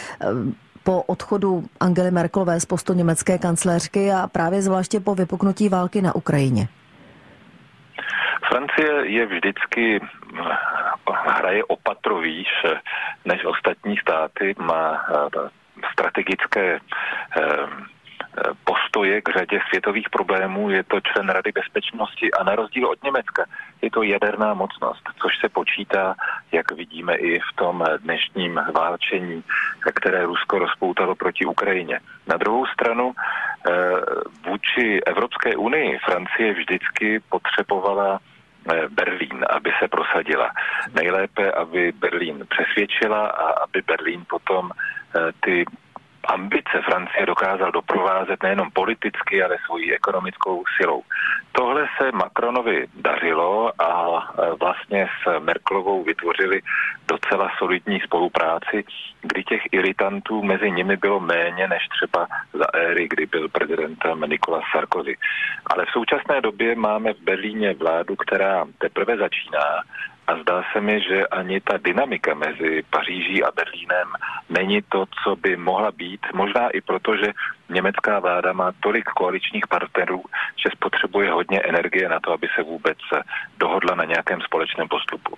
po 0.85 1.03
odchodu 1.03 1.64
Angely 1.81 2.11
Merkelové 2.11 2.61
z 2.61 2.64
postu 2.64 2.92
německé 2.92 3.38
kancléřky 3.38 4.12
a 4.12 4.27
právě 4.27 4.62
zvláště 4.62 5.01
po 5.01 5.14
vypuknutí 5.14 5.68
války 5.68 6.03
na 6.03 6.14
Ukrajině? 6.14 6.68
Francie 8.48 9.06
je 9.06 9.26
vždycky 9.26 10.00
hraje 11.24 11.64
opatrovíš 11.64 12.48
než 13.24 13.44
ostatní 13.44 13.96
státy, 13.96 14.54
má 14.59 15.06
strategické 15.92 16.78
postoje 18.64 19.20
k 19.20 19.28
řadě 19.28 19.61
světových 19.68 20.11
problémů, 20.11 20.70
je 20.70 20.82
to 20.82 21.00
člen 21.00 21.28
Rady 21.28 21.52
bezpečnosti 21.52 22.32
a 22.32 22.44
na 22.44 22.56
rozdíl 22.56 22.88
od 22.88 23.04
Německa 23.04 23.44
je 23.82 23.90
to 23.90 24.02
jaderná 24.02 24.54
mocnost, 24.54 25.02
což 25.22 25.38
se 25.40 25.48
počítá, 25.48 26.14
jak 26.52 26.72
vidíme 26.72 27.14
i 27.14 27.40
v 27.40 27.56
tom 27.56 27.85
dnešním 27.98 28.61
válčení, 28.74 29.44
které 29.94 30.24
Rusko 30.26 30.59
rozpoutalo 30.59 31.14
proti 31.14 31.44
Ukrajině. 31.44 32.00
Na 32.26 32.37
druhou 32.37 32.66
stranu 32.66 33.12
vůči 34.46 35.00
Evropské 35.06 35.56
unii 35.56 35.98
Francie 35.98 36.54
vždycky 36.54 37.20
potřebovala 37.20 38.18
Berlín, 38.90 39.44
aby 39.50 39.70
se 39.79 39.88
prosadila. 39.88 40.50
Nejlépe, 40.94 41.52
aby 41.52 41.92
Berlín 41.92 42.46
přesvědčila 42.48 43.26
a 43.26 43.62
aby 43.62 43.83
Berlín 43.87 44.24
potom 44.29 44.70
ty 45.44 45.64
ambice 46.26 46.82
Francie 46.84 47.26
dokázal 47.26 47.72
doprovázet 47.72 48.42
nejenom 48.42 48.70
politicky, 48.70 49.42
ale 49.42 49.56
svojí 49.66 49.94
ekonomickou 49.94 50.64
silou. 50.76 51.02
Tohle 51.52 51.86
se 51.98 52.12
Macronovi 52.12 52.86
dařilo 52.94 53.72
a 53.82 54.20
vlastně 54.60 55.08
s 55.22 55.40
Merklovou 55.40 56.04
vytvořili 56.04 56.62
docela 57.08 57.50
solidní 57.58 58.00
spolupráci, 58.00 58.84
kdy 59.22 59.44
těch 59.44 59.62
iritantů 59.72 60.42
mezi 60.42 60.70
nimi 60.70 60.96
bylo 60.96 61.20
méně 61.20 61.68
než 61.68 61.88
třeba 61.88 62.26
za 62.52 62.64
éry, 62.74 63.08
kdy 63.08 63.26
byl 63.26 63.48
prezidentem 63.48 64.20
Nicolas 64.20 64.64
Sarkozy. 64.72 65.16
Ale 65.66 65.84
v 65.84 65.90
současné 65.90 66.40
době 66.40 66.74
máme 66.74 67.12
v 67.12 67.20
Berlíně 67.20 67.74
vládu, 67.74 68.16
která 68.16 68.64
teprve 68.78 69.16
začíná 69.16 69.82
a 70.26 70.36
zdá 70.42 70.62
se 70.72 70.80
mi, 70.80 71.00
že 71.00 71.26
ani 71.26 71.60
ta 71.60 71.78
dynamika 71.78 72.34
mezi 72.34 72.82
Paříží 72.90 73.42
a 73.42 73.50
Berlínem 73.50 74.08
není 74.48 74.82
to, 74.88 75.04
co 75.24 75.36
by 75.36 75.56
mohla 75.56 75.90
být. 75.90 76.20
Možná 76.34 76.68
i 76.68 76.80
proto, 76.80 77.16
že 77.16 77.32
německá 77.70 78.20
vláda 78.20 78.52
má 78.52 78.72
tolik 78.81 79.05
koaličních 79.05 79.66
partnerů, 79.66 80.22
že 80.62 80.68
spotřebuje 80.72 81.31
hodně 81.31 81.61
energie 81.61 82.09
na 82.09 82.20
to, 82.20 82.33
aby 82.33 82.46
se 82.57 82.62
vůbec 82.62 82.98
dohodla 83.59 83.94
na 83.94 84.05
nějakém 84.05 84.40
společném 84.40 84.88
postupu. 84.88 85.37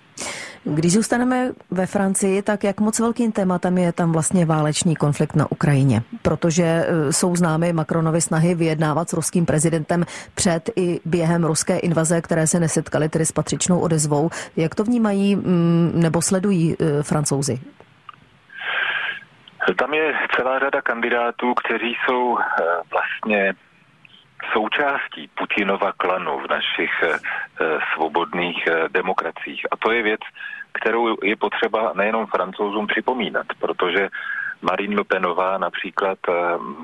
Když 0.63 0.93
zůstaneme 0.93 1.51
ve 1.71 1.85
Francii, 1.85 2.41
tak 2.41 2.63
jak 2.63 2.79
moc 2.79 2.99
velkým 2.99 3.31
tématem 3.31 3.77
je 3.77 3.93
tam 3.93 4.11
vlastně 4.11 4.45
válečný 4.45 4.95
konflikt 4.95 5.35
na 5.35 5.51
Ukrajině? 5.51 6.01
Protože 6.21 6.63
e, 6.63 7.13
jsou 7.13 7.35
známy 7.35 7.73
Macronovy 7.73 8.21
snahy 8.21 8.55
vyjednávat 8.55 9.09
s 9.09 9.13
ruským 9.13 9.45
prezidentem 9.45 10.05
před 10.35 10.69
i 10.75 10.99
během 11.05 11.43
ruské 11.43 11.79
invaze, 11.79 12.21
které 12.21 12.47
se 12.47 12.59
nesetkaly 12.59 13.09
tedy 13.09 13.25
s 13.25 13.31
patřičnou 13.31 13.79
odezvou. 13.79 14.29
Jak 14.55 14.75
to 14.75 14.83
vnímají 14.83 15.35
mm, 15.35 15.91
nebo 15.95 16.21
sledují 16.21 16.75
e, 16.79 17.03
francouzi? 17.03 17.59
Tam 19.77 19.93
je 19.93 20.13
celá 20.35 20.59
řada 20.59 20.81
kandidátů, 20.81 21.53
kteří 21.53 21.97
jsou 22.05 22.39
e, 22.39 22.43
vlastně 22.91 23.53
součástí 24.53 25.29
Putinova 25.37 25.91
klanu 25.97 26.39
v 26.39 26.49
našich 26.49 26.91
svobodných 27.93 28.67
demokraciích. 28.91 29.65
A 29.71 29.77
to 29.77 29.91
je 29.91 30.03
věc, 30.03 30.21
kterou 30.71 31.17
je 31.23 31.35
potřeba 31.35 31.93
nejenom 31.95 32.25
francouzům 32.25 32.87
připomínat, 32.87 33.45
protože 33.59 34.09
Marine 34.61 34.95
Le 34.95 35.03
Penová 35.03 35.57
například 35.57 36.17
eh, 36.29 36.33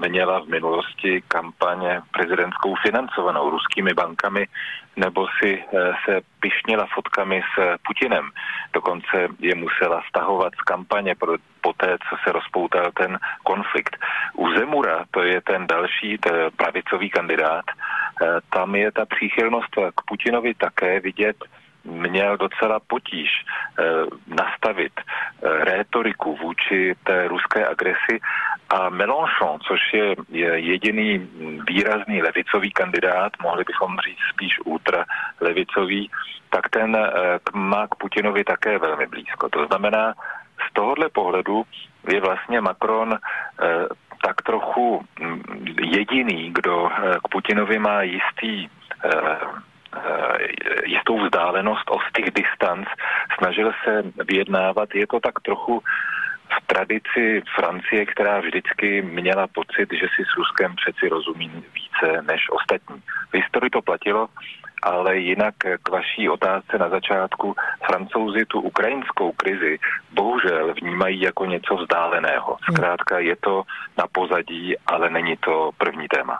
měla 0.08 0.40
v 0.40 0.48
minulosti 0.48 1.24
kampaně 1.28 2.02
prezidentskou 2.12 2.76
financovanou 2.76 3.50
ruskými 3.50 3.94
bankami 3.94 4.48
nebo 4.96 5.28
si 5.40 5.64
eh, 5.64 5.92
se 6.06 6.22
pišnila 6.40 6.88
fotkami 6.94 7.42
s 7.42 7.78
Putinem. 7.88 8.30
Dokonce 8.74 9.28
je 9.40 9.56
musela 9.56 10.02
stahovat 10.10 10.54
z 10.56 10.62
kampaně 10.62 11.16
po 11.62 11.74
té, 11.74 11.98
co 12.10 12.16
se 12.24 12.32
rozpoutal 12.32 12.92
ten 12.92 13.20
konflikt. 13.44 13.98
U 14.34 14.50
Zemura, 14.58 15.06
to 15.12 15.24
je 15.24 15.42
ten 15.42 15.68
další 15.68 16.18
pravicový 16.56 17.10
kandidát, 17.10 17.66
eh, 17.68 18.26
tam 18.50 18.76
je 18.76 18.92
ta 18.92 19.06
příchylnost 19.06 19.76
k 19.96 20.02
Putinovi 20.08 20.54
také 20.54 21.00
vidět 21.00 21.38
měl 21.86 22.38
docela 22.38 22.80
potíž 22.88 23.30
eh, 23.40 23.84
nastavit 24.28 24.94
eh, 25.00 25.66
rétoriku 25.66 26.36
vůči 26.36 26.96
té 27.04 27.28
ruské 27.28 27.68
agresi 27.68 28.20
a 28.70 28.90
Mélenchon, 28.90 29.60
což 29.68 29.80
je, 29.94 30.16
je 30.30 30.60
jediný 30.60 31.30
výrazný 31.68 32.22
levicový 32.22 32.72
kandidát, 32.72 33.32
mohli 33.44 33.64
bychom 33.64 33.98
říct 34.00 34.20
spíš 34.34 34.60
ultra 34.66 35.06
levicový, 35.42 36.12
tak 36.50 36.70
ten 36.70 36.96
eh, 36.96 37.40
má 37.54 37.88
k 37.88 37.96
Putinovi 37.96 38.44
také 38.44 38.78
velmi 38.78 39.08
blízko. 39.08 39.50
To 39.50 39.66
znamená, 39.66 40.14
z 40.70 40.74
tohohle 40.74 41.10
pohledu 41.10 41.64
je 42.08 42.22
vlastně 42.22 42.62
Macron 42.62 43.18
tak 44.22 44.42
trochu 44.42 45.06
mm, 45.20 45.42
jediný, 45.82 46.52
kdo 46.54 46.90
k 47.26 47.28
Putinovi 47.28 47.80
má 47.80 48.02
jistý 48.02 48.70
jistou 50.86 51.26
vzdálenost, 51.26 51.90
těch 52.16 52.32
distanc, 52.34 52.88
snažil 53.38 53.72
se 53.84 54.04
vyjednávat. 54.28 54.96
Je 54.96 55.08
to 55.08 55.20
tak 55.20 55.40
trochu 55.40 55.84
v 56.46 56.68
tradici 56.68 57.42
Francie, 57.56 58.06
která 58.06 58.40
vždycky 58.40 59.02
měla 59.02 59.48
pocit, 59.48 59.90
že 59.94 60.08
si 60.16 60.24
s 60.24 60.38
Ruskem 60.38 60.76
přeci 60.76 61.10
rozumí 61.10 61.52
více 61.74 62.22
než 62.22 62.42
ostatní. 62.52 63.02
V 63.32 63.34
historii 63.34 63.70
to 63.70 63.82
platilo, 63.82 64.28
ale 64.84 65.18
jinak 65.18 65.56
k 65.84 65.90
vaší 65.90 66.30
otázce 66.30 66.78
na 66.78 66.90
začátku, 66.90 67.56
francouzi 67.86 68.46
tu 68.46 68.62
ukrajinskou 68.62 69.32
krizi 69.32 69.80
bohužel 70.14 70.74
vnímají 70.74 71.22
jako 71.22 71.46
něco 71.46 71.76
vzdáleného. 71.76 72.58
Zkrátka 72.72 73.20
je 73.20 73.36
to 73.36 73.64
na 73.98 74.06
pozadí, 74.12 74.76
ale 74.88 75.10
není 75.10 75.38
to 75.38 75.72
první 75.78 76.08
téma. 76.08 76.38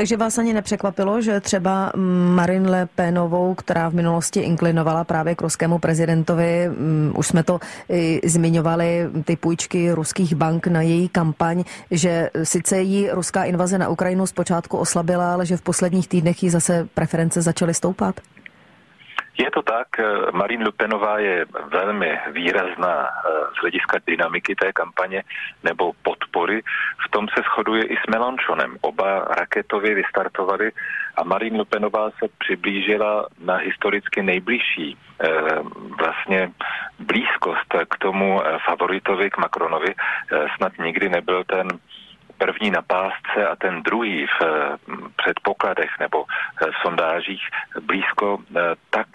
Takže 0.00 0.16
vás 0.16 0.38
ani 0.38 0.52
nepřekvapilo, 0.52 1.20
že 1.20 1.40
třeba 1.40 1.92
Marine 2.34 2.70
Le 2.70 2.86
Penovou, 2.86 3.54
která 3.54 3.88
v 3.88 3.94
minulosti 3.94 4.40
inklinovala 4.40 5.04
právě 5.04 5.34
k 5.34 5.42
ruskému 5.42 5.78
prezidentovi, 5.78 6.68
mm, 6.68 7.12
už 7.16 7.26
jsme 7.26 7.42
to 7.42 7.60
i 7.88 8.20
zmiňovali, 8.24 9.08
ty 9.24 9.36
půjčky 9.36 9.92
ruských 9.92 10.34
bank 10.34 10.66
na 10.66 10.82
její 10.82 11.08
kampaň, 11.08 11.64
že 11.90 12.30
sice 12.42 12.80
jí 12.80 13.10
ruská 13.10 13.44
invaze 13.44 13.78
na 13.78 13.88
Ukrajinu 13.88 14.26
zpočátku 14.26 14.76
oslabila, 14.76 15.32
ale 15.32 15.46
že 15.46 15.56
v 15.56 15.62
posledních 15.62 16.08
týdnech 16.08 16.42
jí 16.42 16.50
zase 16.50 16.88
preference 16.94 17.42
začaly 17.42 17.69
stoupat? 17.74 18.20
Je 19.38 19.50
to 19.50 19.62
tak, 19.62 19.88
Marine 20.32 20.64
Le 20.64 20.72
Penová 20.72 21.18
je 21.18 21.46
velmi 21.64 22.18
výrazná 22.32 23.08
z 23.56 23.60
hlediska 23.60 23.98
dynamiky 24.06 24.54
té 24.54 24.72
kampaně 24.72 25.22
nebo 25.64 25.92
podpory. 26.02 26.62
V 27.06 27.10
tom 27.10 27.28
se 27.28 27.42
shoduje 27.42 27.84
i 27.84 27.96
s 27.96 28.06
Melanchonem. 28.10 28.76
Oba 28.80 29.24
raketově 29.38 29.94
vystartovali 29.94 30.72
a 31.16 31.24
Marine 31.24 31.58
Le 31.58 31.64
Penová 31.64 32.10
se 32.10 32.28
přiblížila 32.38 33.26
na 33.44 33.56
historicky 33.56 34.22
nejbližší 34.22 34.98
vlastně 35.98 36.50
blízkost 36.98 37.74
k 37.90 37.98
tomu 37.98 38.42
favoritovi, 38.68 39.30
k 39.30 39.38
Macronovi. 39.38 39.94
Snad 40.56 40.72
nikdy 40.78 41.08
nebyl 41.08 41.44
ten 41.44 41.68
první 42.40 42.70
na 42.70 42.82
pásce 42.82 43.48
a 43.48 43.56
ten 43.56 43.82
druhý 43.82 44.26
v 44.26 44.40
předpokladech 45.16 45.90
nebo 46.00 46.24
v 46.60 46.76
sondážích 46.82 47.42
blízko 47.80 48.38
tak 48.90 49.06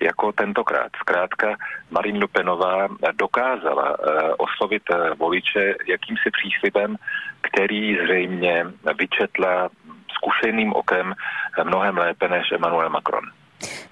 jako 0.00 0.32
tentokrát. 0.32 0.92
Zkrátka 1.00 1.56
Marine 1.90 2.18
Le 2.18 2.28
Penová 2.32 2.88
dokázala 3.12 3.96
oslovit 4.38 4.82
voliče 5.18 5.74
jakýmsi 5.86 6.30
příslibem, 6.30 6.96
který 7.40 7.96
zřejmě 8.04 8.66
vyčetla 8.98 9.68
zkušeným 10.14 10.72
okem 10.72 11.14
mnohem 11.64 11.96
lépe 11.98 12.28
než 12.28 12.52
Emmanuel 12.52 12.90
Macron. 12.90 13.24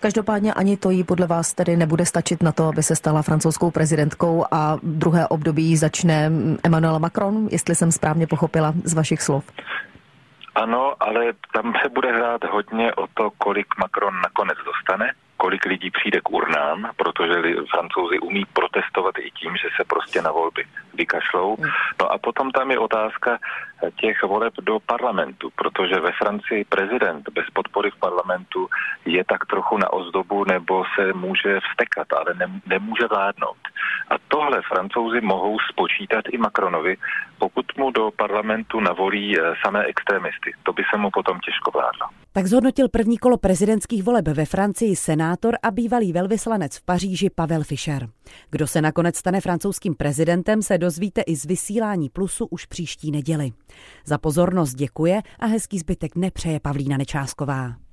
Každopádně 0.00 0.54
ani 0.54 0.76
to 0.76 0.90
jí 0.90 1.04
podle 1.04 1.26
vás 1.26 1.54
tedy 1.54 1.76
nebude 1.76 2.06
stačit 2.06 2.42
na 2.42 2.52
to, 2.52 2.68
aby 2.68 2.82
se 2.82 2.96
stala 2.96 3.22
francouzskou 3.22 3.70
prezidentkou 3.70 4.44
a 4.50 4.78
druhé 4.82 5.28
období 5.28 5.76
začne 5.76 6.30
Emmanuel 6.64 6.98
Macron, 6.98 7.48
jestli 7.50 7.74
jsem 7.74 7.92
správně 7.92 8.26
pochopila 8.26 8.72
z 8.84 8.94
vašich 8.94 9.22
slov. 9.22 9.44
Ano, 10.54 10.94
ale 11.00 11.24
tam 11.54 11.72
se 11.82 11.88
bude 11.88 12.12
hrát 12.12 12.44
hodně 12.44 12.94
o 12.94 13.06
to, 13.14 13.30
kolik 13.38 13.66
Macron 13.78 14.14
nakonec 14.20 14.58
dostane 14.64 15.12
kolik 15.40 15.64
lidí 15.64 15.90
přijde 15.90 16.20
k 16.20 16.30
urnám, 16.30 16.90
protože 16.96 17.34
francouzi 17.70 18.18
umí 18.18 18.44
protestovat 18.52 19.14
i 19.18 19.30
tím, 19.30 19.56
že 19.56 19.68
se 19.76 19.84
prostě 19.84 20.22
na 20.22 20.32
volby 20.32 20.64
vykašlou. 20.94 21.56
No 22.00 22.12
a 22.12 22.18
potom 22.18 22.50
tam 22.50 22.70
je 22.70 22.78
otázka 22.78 23.38
těch 24.00 24.22
voleb 24.22 24.54
do 24.60 24.78
parlamentu, 24.86 25.50
protože 25.56 26.00
ve 26.00 26.12
Francii 26.12 26.64
prezident 26.64 27.28
bez 27.28 27.44
podpory 27.52 27.90
v 27.90 28.00
parlamentu 28.00 28.68
je 29.04 29.24
tak 29.24 29.46
trochu 29.46 29.78
na 29.78 29.92
ozdobu 29.92 30.44
nebo 30.44 30.84
se 30.94 31.12
může 31.12 31.60
vstekat, 31.60 32.12
ale 32.12 32.34
ne, 32.34 32.60
nemůže 32.66 33.06
vládnout. 33.06 33.60
A 34.10 34.14
tohle 34.28 34.62
francouzi 34.68 35.20
mohou 35.20 35.58
spočítat 35.72 36.24
i 36.30 36.38
Macronovi, 36.38 36.96
pokud 37.38 37.66
mu 37.78 37.90
do 37.90 38.10
parlamentu 38.16 38.80
navolí 38.80 39.38
eh, 39.38 39.42
samé 39.64 39.84
extremisty. 39.84 40.52
To 40.62 40.72
by 40.72 40.82
se 40.90 40.96
mu 40.98 41.10
potom 41.10 41.38
těžko 41.40 41.70
vládlo. 41.70 42.06
Tak 42.32 42.46
zhodnotil 42.46 42.88
první 42.88 43.18
kolo 43.18 43.38
prezidentských 43.38 44.02
voleb 44.02 44.28
ve 44.28 44.44
Francii 44.44 44.96
senátor 44.96 45.54
a 45.62 45.70
bývalý 45.70 46.12
velvyslanec 46.12 46.78
v 46.78 46.84
Paříži 46.84 47.30
Pavel 47.30 47.64
Fischer. 47.64 48.08
Kdo 48.50 48.66
se 48.66 48.82
nakonec 48.82 49.16
stane 49.16 49.40
francouzským 49.40 49.94
prezidentem, 49.94 50.62
se 50.62 50.78
dozvíte 50.78 51.20
i 51.20 51.36
z 51.36 51.44
vysílání 51.44 52.08
Plusu 52.08 52.46
už 52.46 52.66
příští 52.66 53.10
neděli. 53.10 53.50
Za 54.04 54.18
pozornost 54.18 54.74
děkuje 54.74 55.22
a 55.38 55.46
hezký 55.46 55.78
zbytek 55.78 56.16
nepřeje 56.16 56.60
Pavlína 56.60 56.96
Nečásková. 56.96 57.89